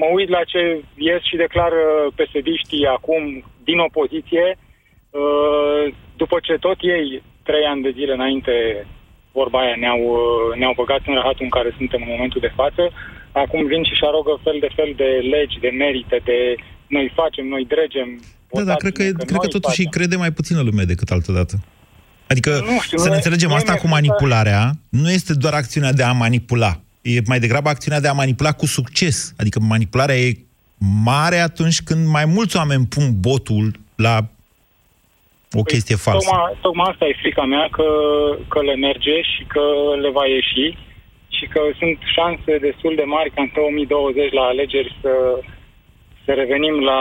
[0.00, 0.60] Mă uit la ce
[1.08, 1.82] ies și declară
[2.18, 3.22] psd acum
[3.68, 4.46] din opoziție.
[4.56, 5.84] Uh,
[6.22, 8.52] după ce tot ei, trei ani de zile înainte,
[9.38, 12.82] vorba aia, ne-au, uh, ne-au băgat în rahatul în care suntem în momentul de față,
[13.42, 16.38] acum vin și-și arogă fel de fel de legi, de merite, de
[16.96, 18.08] noi facem, noi dregem.
[18.58, 20.00] Da, dar cred că, votați-ne, cred că noi totuși îi facem.
[20.00, 21.54] crede mai puțină lume decât altădată.
[22.32, 24.62] Adică, Nu știu, să nu ne e- înțelegem, nu e asta cu mi-e frică- manipularea
[24.88, 26.72] nu este doar acțiunea de a manipula.
[27.14, 29.34] E mai degrabă acțiunea de a manipula cu succes.
[29.38, 30.38] Adică manipularea e
[31.04, 33.66] mare atunci când mai mulți oameni pun botul
[33.96, 34.16] la
[35.52, 36.28] o chestie falsă.
[36.28, 37.88] Tocmai, tocmai asta e frica mea, că,
[38.48, 39.64] că le merge și că
[40.02, 40.68] le va ieși
[41.36, 45.12] și că sunt șanse destul de mari ca în 2020 la alegeri să,
[46.24, 47.00] să revenim la,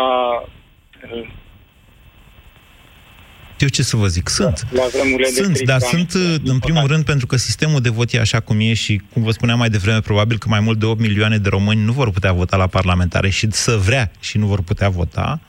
[3.60, 4.28] Eu ce să vă zic?
[4.28, 4.68] Sunt.
[4.72, 6.94] la vremurile de Sunt, strict dar care am sunt, avut, din în primul păcate.
[6.94, 9.70] rând, pentru că sistemul de vot e așa cum e și, cum vă spuneam mai
[9.70, 12.68] devreme, probabil că mai mult de 8 milioane de români nu vor putea vota la
[12.68, 15.39] parlamentare și să vrea și nu vor putea vota.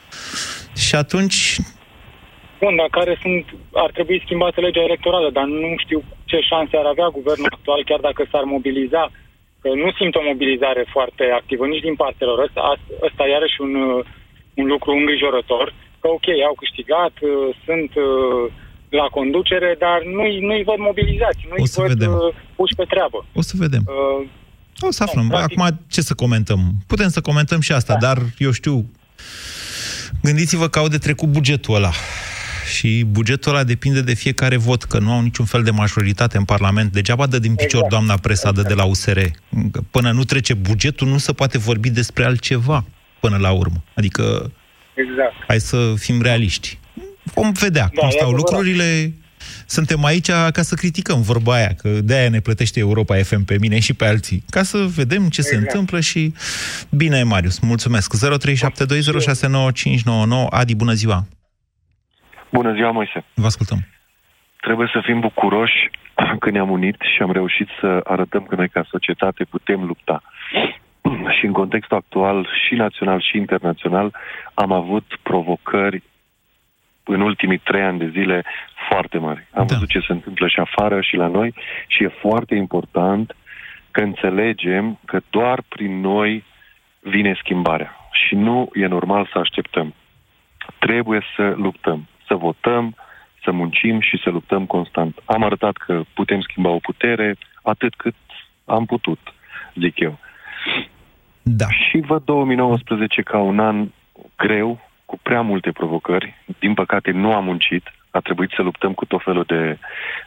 [0.76, 1.58] Și atunci,
[2.60, 6.84] Bun, dar care sunt, ar trebui schimbată legea electorală, dar nu știu ce șanse ar
[6.84, 9.10] avea guvernul actual, chiar dacă s-ar mobiliza.
[9.62, 12.38] Că nu simt o mobilizare foarte activă nici din partea lor.
[12.46, 12.60] Ăsta,
[13.06, 14.04] ăsta e iarăși un, uh,
[14.54, 15.74] un lucru îngrijorător.
[16.00, 17.32] Că ok, au câștigat, uh,
[17.66, 18.52] sunt uh,
[19.00, 22.12] la conducere, dar nu-i, nu-i văd mobilizați, nu-i O să văd vedem.
[22.12, 23.18] uh, puși pe treabă.
[23.40, 23.82] o să vedem.
[23.86, 24.26] Uh,
[24.88, 25.26] O să aflăm.
[25.34, 26.60] Acum, ce să comentăm?
[26.86, 28.74] Putem să comentăm și asta, dar, eu știu,
[30.22, 31.90] gândiți-vă că au de trecut bugetul ăla.
[32.76, 36.44] Și bugetul ăla depinde de fiecare vot, că nu au niciun fel de majoritate în
[36.44, 36.92] Parlament.
[36.92, 37.88] Degeaba dă din picior Exact.
[37.90, 39.18] doamna Presadă de la USR.
[39.72, 42.84] Că Până nu trece bugetul, nu se poate vorbi despre altceva
[43.20, 43.82] până la urmă.
[43.94, 44.52] Adică,
[44.96, 45.34] exact.
[45.46, 46.78] hai să fim realiști.
[47.34, 48.50] Vom vedea Da, cum e stau adevărat.
[48.50, 49.12] lucrurile.
[49.66, 53.78] Suntem aici ca să criticăm vorba aia, că de-aia ne plătește Europa FM pe mine
[53.80, 54.44] și pe alții.
[54.50, 55.72] Ca să vedem ce se Exact.
[55.72, 56.34] întâmplă și...
[56.90, 58.14] Bine, Marius, mulțumesc.
[58.16, 58.20] 0372069599.
[60.50, 61.24] Adi, bună ziua!
[62.52, 63.24] Bună ziua, Moise.
[63.34, 63.86] Vă ascultăm.
[64.60, 65.90] Trebuie să fim bucuroși
[66.42, 70.22] că ne-am unit și am reușit să arătăm că noi ca societate putem lupta.
[71.38, 74.14] Și în contextul actual, și național și internațional,
[74.54, 76.02] am avut provocări
[77.04, 78.44] în ultimii trei ani de zile
[78.88, 79.46] foarte mari.
[79.50, 79.74] Am da.
[79.74, 81.54] văzut ce se întâmplă și afară și la noi
[81.86, 83.36] și e foarte important
[83.90, 86.44] că înțelegem că doar prin noi
[87.00, 87.96] vine schimbarea.
[88.12, 89.94] Și nu e normal să așteptăm.
[90.78, 92.94] Trebuie să luptăm, să votăm,
[93.42, 95.18] să muncim și să luptăm constant.
[95.24, 98.14] Am arătat că putem schimba o putere atât cât
[98.64, 99.18] am putut,
[99.74, 100.18] zic eu.
[101.48, 101.66] Da.
[101.70, 103.88] Și văd 2019 ca un an
[104.36, 106.34] greu, cu prea multe provocări.
[106.58, 107.84] Din păcate nu am muncit.
[108.10, 109.78] A trebuit să luptăm cu tot felul de,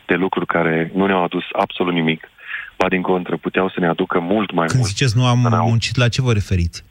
[0.06, 2.30] de lucruri care nu ne-au adus absolut nimic.
[2.78, 4.92] Ba din contră, puteau să ne aducă mult mai Când mult.
[4.92, 6.84] ziceți nu am muncit, la ce vă referiți?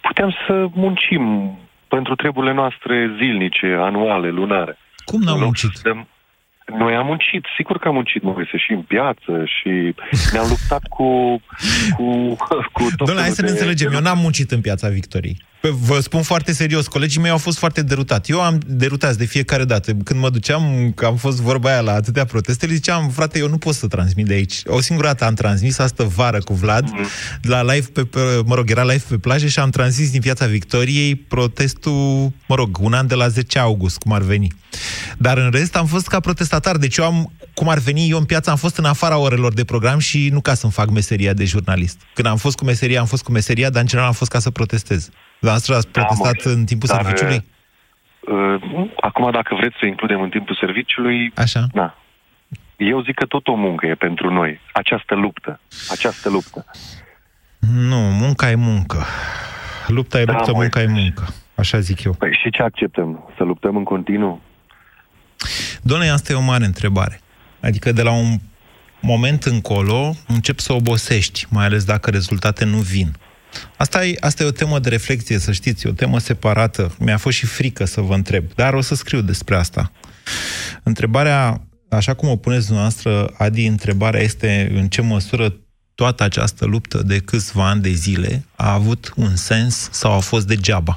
[0.00, 1.22] Putem să muncim
[1.88, 4.78] pentru treburile noastre zilnice, anuale, lunare.
[5.04, 5.70] Cum n-am În loc muncit?
[5.74, 6.06] să dăm-
[6.78, 9.94] Noi am muncit, sigur că am muncit, Moise, și în piață și
[10.32, 11.06] ne-am luptat cu,
[11.96, 12.36] cu,
[12.72, 13.88] cu tot Domnule, hai felul să ne de- înțelegem.
[13.90, 15.36] de Eu n-am muncit în piața Victoriei.
[15.60, 18.30] Pe- Vă spun foarte serios, colegii mei au fost foarte derutați.
[18.30, 19.92] Eu am derutați de fiecare dată.
[19.94, 23.48] Când mă duceam, că am fost vorba aia la atâtea proteste, le ziceam, frate, eu
[23.48, 24.60] nu pot să transmit de aici.
[24.66, 26.88] O singură dată am transmis asta vară cu Vlad,
[27.42, 30.46] la live pe, pe, mă rog, era live pe plajă și am transmis din piața
[30.46, 34.52] Victoriei protestul, mă rog, un an de la 10 august, cum ar veni.
[35.18, 38.24] Dar în rest am fost ca protestatar, deci eu am, cum ar veni, eu în
[38.24, 41.44] piață am fost în afara orelor de program și nu ca să-mi fac meseria de
[41.44, 41.96] jurnalist.
[42.14, 44.38] Când am fost cu meseria, am fost cu meseria, dar în general am fost ca
[44.38, 45.08] să protestez.
[45.40, 47.44] Dumneavoastră ați protestat mă, în timpul dar, serviciului?
[48.20, 51.66] Uh, acum, dacă vreți să includem în timpul serviciului, Așa.
[51.72, 51.94] da.
[52.76, 54.60] Eu zic că tot o muncă e pentru noi.
[54.72, 55.60] Această luptă.
[55.90, 56.64] Această luptă.
[57.58, 59.04] Nu, munca e muncă.
[59.86, 60.60] Lupta e Da, luptă, măi.
[60.60, 61.24] munca e muncă.
[61.54, 62.12] Așa zic eu.
[62.12, 63.32] Păi și ce acceptăm?
[63.36, 64.40] Să luptăm în continuu?
[65.82, 67.20] Doamne, asta e o mare întrebare.
[67.60, 68.36] Adică de la un
[69.00, 73.12] moment încolo încep să obosești, mai ales dacă rezultate nu vin.
[73.76, 76.94] Asta e, asta e o temă de reflexie, să știți, e o temă separată.
[76.98, 79.90] Mi-a fost și frică să vă întreb, dar o să scriu despre asta.
[80.82, 81.60] Întrebarea,
[81.90, 85.54] așa cum o puneți dumneavoastră, Adi, întrebarea este în ce măsură
[85.94, 90.46] toată această luptă de câțiva ani de zile a avut un sens sau a fost
[90.46, 90.94] degeaba.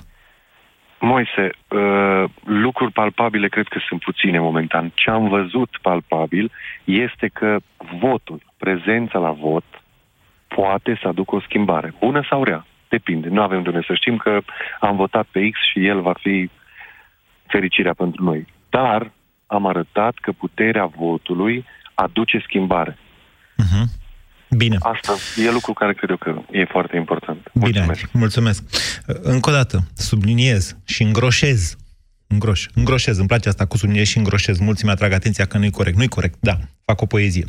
[1.00, 4.92] Moise, uh, lucruri palpabile cred că sunt puține momentan.
[4.94, 6.52] Ce am văzut palpabil
[6.84, 7.58] este că
[8.00, 9.64] votul, prezența la vot,
[10.56, 11.94] poate să aducă o schimbare.
[12.00, 12.66] Bună sau rea?
[12.90, 13.28] Depinde.
[13.28, 14.40] Nu avem de unde să știm că
[14.80, 16.50] am votat pe X și el va fi
[17.48, 18.48] fericirea pentru noi.
[18.70, 19.12] Dar
[19.48, 22.98] am arătat că puterea votului aduce schimbare.
[24.58, 24.78] Bine.
[24.80, 25.14] Asta
[25.46, 27.52] e lucru care cred eu că e foarte important.
[27.54, 28.64] Bine, Adi, mulțumesc.
[29.06, 31.78] Încă o dată, subliniez și îngroșez
[32.28, 32.66] îngroș.
[32.74, 34.60] Îngroșez, îmi place asta cu subliniez și îngroșez.
[34.60, 35.98] Mulți mi-atrag atenția că nu-i corect.
[35.98, 36.54] Nu-i corect, da,
[36.86, 37.46] fac o poezie.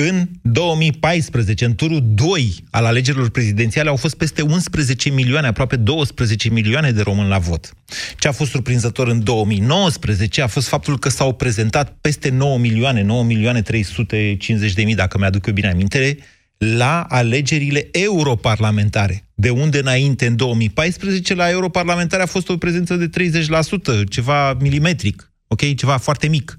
[0.00, 6.50] În 2014, în turul 2 al alegerilor prezidențiale, au fost peste 11 milioane, aproape 12
[6.50, 7.74] milioane de români la vot.
[8.18, 13.02] Ce a fost surprinzător în 2019 a fost faptul că s-au prezentat peste 9 milioane,
[13.02, 16.18] 9 milioane 350 de mii, dacă mi-aduc eu bine amintire,
[16.58, 19.24] la alegerile europarlamentare.
[19.34, 25.32] De unde înainte, în 2014, la europarlamentare a fost o prezență de 30%, ceva milimetric,
[25.46, 25.74] ok?
[25.74, 26.58] Ceva foarte mic.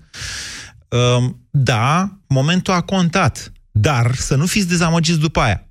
[0.90, 5.64] Um, da, momentul a contat, dar să nu fiți dezamăgiți după aia.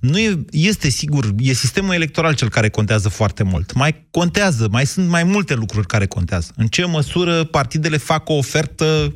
[0.00, 3.72] Nu e, este sigur, e sistemul electoral cel care contează foarte mult.
[3.72, 6.52] Mai contează, mai sunt mai multe lucruri care contează.
[6.56, 9.14] În ce măsură partidele fac o ofertă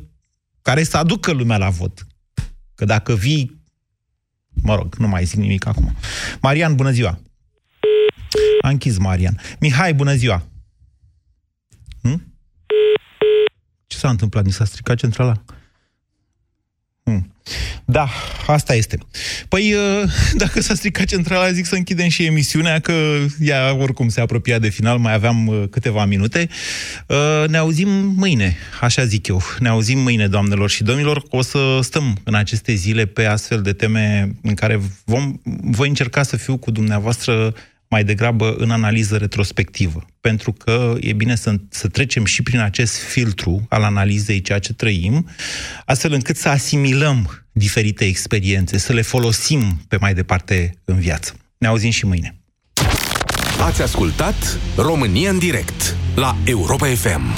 [0.61, 2.07] care să aducă lumea la vot.
[2.75, 3.63] Că dacă vii
[4.61, 5.95] Mă rog, nu mai zic nimic acum.
[6.41, 7.19] Marian, bună ziua!
[8.61, 9.39] A închis Marian.
[9.59, 10.43] Mihai, bună ziua!
[13.95, 14.45] Ce s-a întâmplat?
[14.45, 15.41] Ni s-a stricat centrala?
[17.03, 17.33] Hm.
[17.85, 18.09] Da,
[18.47, 18.97] asta este.
[19.47, 20.11] Păi, uh,
[20.43, 22.93] dacă s-a stricat centrala, zic să închidem și emisiunea, că
[23.39, 26.49] ea oricum se apropia de final, mai aveam uh, câteva minute.
[27.07, 29.41] Uh, ne auzim mâine, așa zic eu.
[29.59, 31.23] Ne auzim mâine, doamnelor și domnilor.
[31.29, 36.23] O să stăm în aceste zile pe astfel de teme în care vom, voi încerca
[36.23, 37.53] să fiu cu dumneavoastră
[37.89, 40.05] mai degrabă în analiză retrospectivă.
[40.21, 44.73] Pentru că e bine să, să trecem și prin acest filtru al analizei ceea ce
[44.73, 45.29] trăim,
[45.85, 51.33] astfel încât să asimilăm diferite experiențe, să le folosim pe mai departe în viață.
[51.57, 52.35] Ne auzim și mâine.
[53.59, 57.33] Ați ascultat România în direct la Europa FM.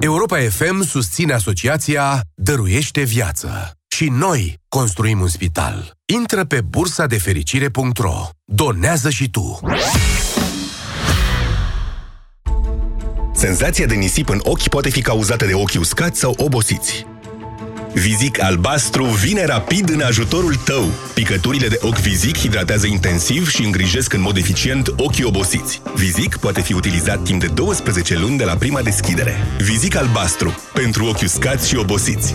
[0.00, 3.76] Europa FM susține asociația Dăruiește Viață.
[4.02, 5.92] Și noi construim un spital.
[6.14, 8.28] Intră pe bursa de fericire.ro.
[8.44, 9.60] Donează și tu.
[13.34, 17.06] Senzația de nisip în ochi poate fi cauzată de ochi uscați sau obosiți.
[17.94, 20.84] Vizic albastru vine rapid în ajutorul tău.
[21.14, 25.82] Picăturile de ochi Vizic hidratează intensiv și îngrijesc în mod eficient ochii obosiți.
[25.94, 29.36] Vizic poate fi utilizat timp de 12 luni de la prima deschidere.
[29.58, 30.54] Vizic albastru.
[30.72, 32.34] Pentru ochi uscați și obosiți.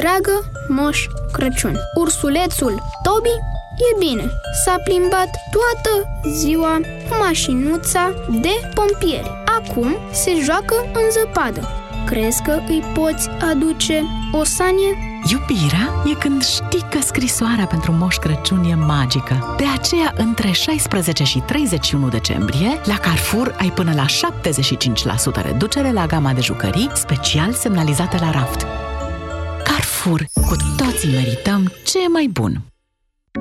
[0.00, 3.34] Dragă Moș Crăciun, ursulețul Tobi
[3.88, 4.30] e bine.
[4.64, 5.92] S-a plimbat toată
[6.36, 9.30] ziua cu mașinuța de pompieri.
[9.58, 11.68] Acum se joacă în zăpadă.
[12.06, 14.98] Crezi că îi poți aduce o sanie?
[15.30, 19.54] Iubirea e când știi că scrisoarea pentru Moș Crăciun e magică.
[19.56, 26.06] De aceea, între 16 și 31 decembrie, la Carrefour ai până la 75% reducere la
[26.06, 28.66] gama de jucării special semnalizate la raft.
[30.06, 30.26] Carrefour.
[30.48, 32.75] Cu toții merităm ce mai bun.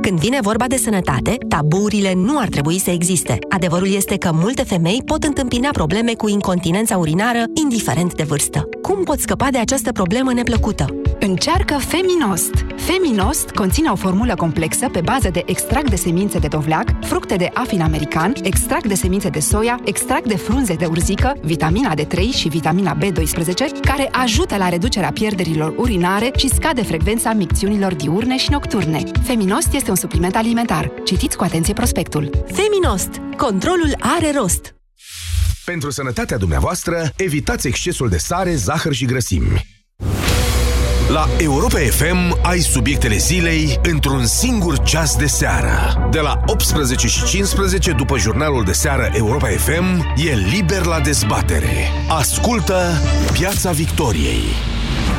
[0.01, 3.39] Când vine vorba de sănătate, taburile nu ar trebui să existe.
[3.49, 8.69] Adevărul este că multe femei pot întâmpina probleme cu incontinența urinară, indiferent de vârstă.
[8.81, 10.85] Cum pot scăpa de această problemă neplăcută?
[11.19, 12.65] Încearcă Feminost!
[12.75, 17.49] Feminost conține o formulă complexă pe bază de extract de semințe de dovleac, fructe de
[17.53, 22.47] afin american, extract de semințe de soia, extract de frunze de urzică, vitamina D3 și
[22.47, 29.03] vitamina B12, care ajută la reducerea pierderilor urinare și scade frecvența micțiunilor diurne și nocturne.
[29.23, 30.91] Feminost este un supliment alimentar.
[31.03, 32.29] Citiți cu atenție prospectul.
[32.53, 33.09] Feminost.
[33.38, 34.75] Controlul are rost.
[35.65, 39.65] Pentru sănătatea dumneavoastră, evitați excesul de sare, zahăr și grăsimi.
[41.09, 46.07] La Europa FM ai subiectele zilei într-un singur ceas de seară.
[46.11, 51.89] De la 18 și 15 după jurnalul de seară Europa FM e liber la dezbatere.
[52.09, 52.81] Ascultă
[53.33, 54.43] Piața Victoriei.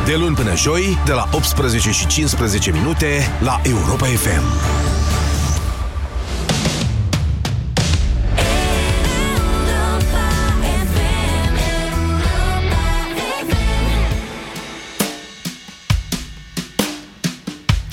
[0.07, 3.07] De luni până joi, de la 18 și 15 minute
[3.41, 4.43] la Europa FM.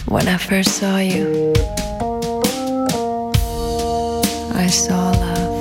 [0.06, 1.52] When I first saw you,
[4.66, 5.54] I saw love.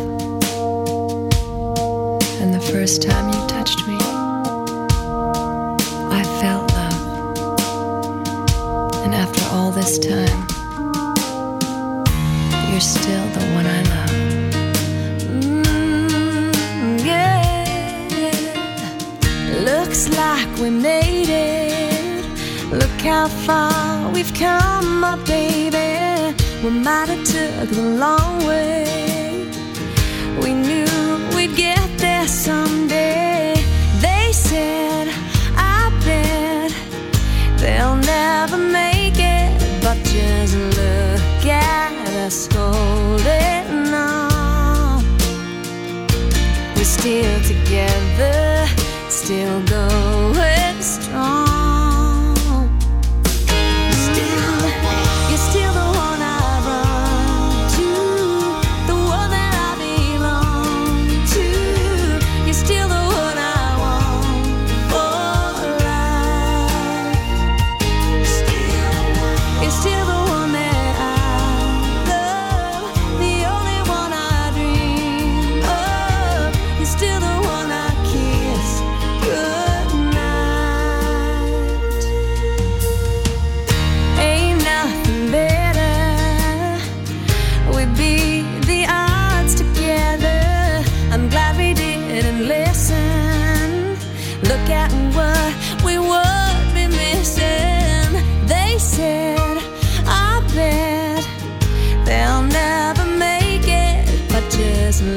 [2.42, 3.81] And the first time you touched
[9.52, 10.46] all this time.
[12.70, 14.10] You're still the one I love.
[15.28, 16.52] Mm,
[19.68, 22.24] Looks like we made it.
[22.72, 26.34] Look how far we've come, my baby.
[26.64, 29.46] We might have took the long way.
[30.42, 30.86] We knew
[31.36, 33.54] we'd get there someday.
[34.00, 35.08] They said,
[35.56, 36.72] I bet
[37.60, 38.51] they'll never
[40.12, 41.92] just look at
[42.26, 45.02] us holding on.
[46.76, 48.66] We're still together,
[49.08, 49.91] still going.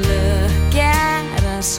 [0.02, 1.78] look at us.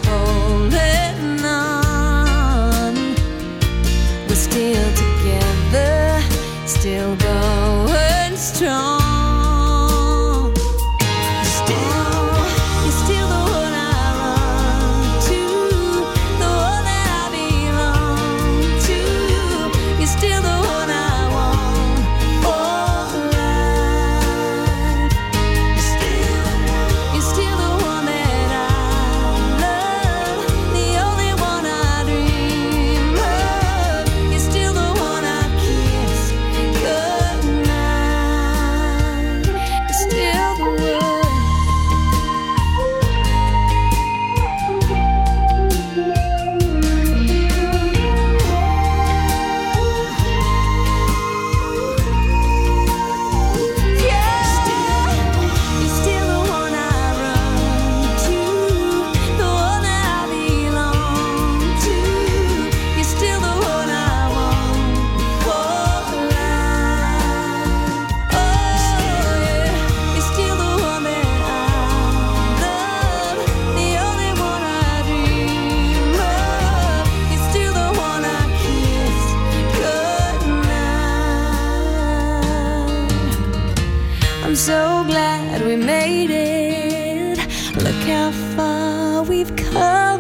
[84.48, 87.38] I'm so glad we made it.
[87.76, 90.17] Look how far we've come.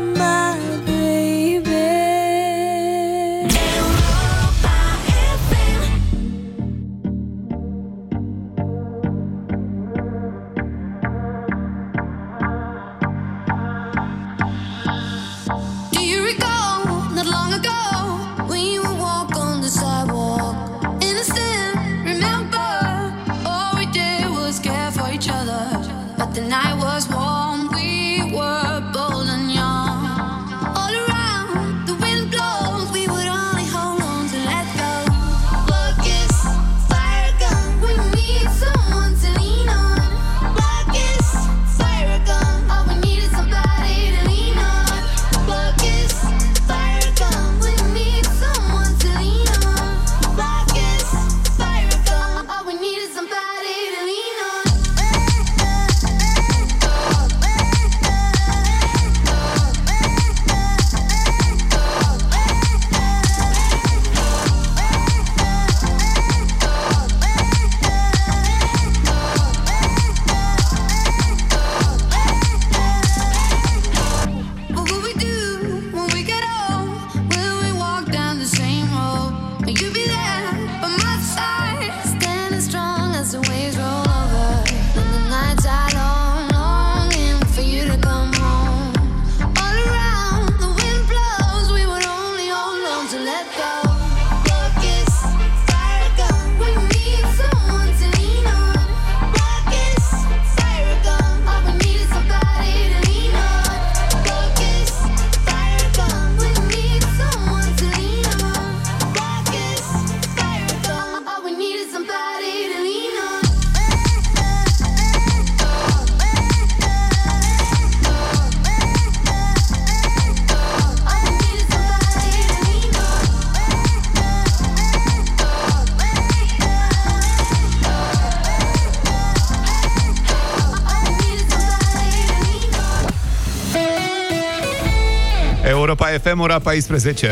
[136.27, 137.31] FM, ora 14.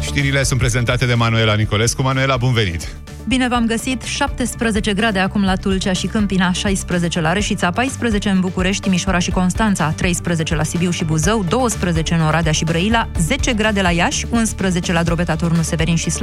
[0.00, 2.02] Știrile sunt prezentate de Manuela Nicolescu.
[2.02, 2.96] Manuela, bun venit!
[3.28, 4.02] Bine v-am găsit!
[4.02, 9.30] 17 grade acum la Tulcea și Câmpina, 16 la Reșița, 14 în București, Timișoara și
[9.30, 14.26] Constanța, 13 la Sibiu și Buzău, 12 în Oradea și Brăila, 10 grade la Iași,
[14.30, 16.20] 11 la Drobeta, Turnu Severin și Slav.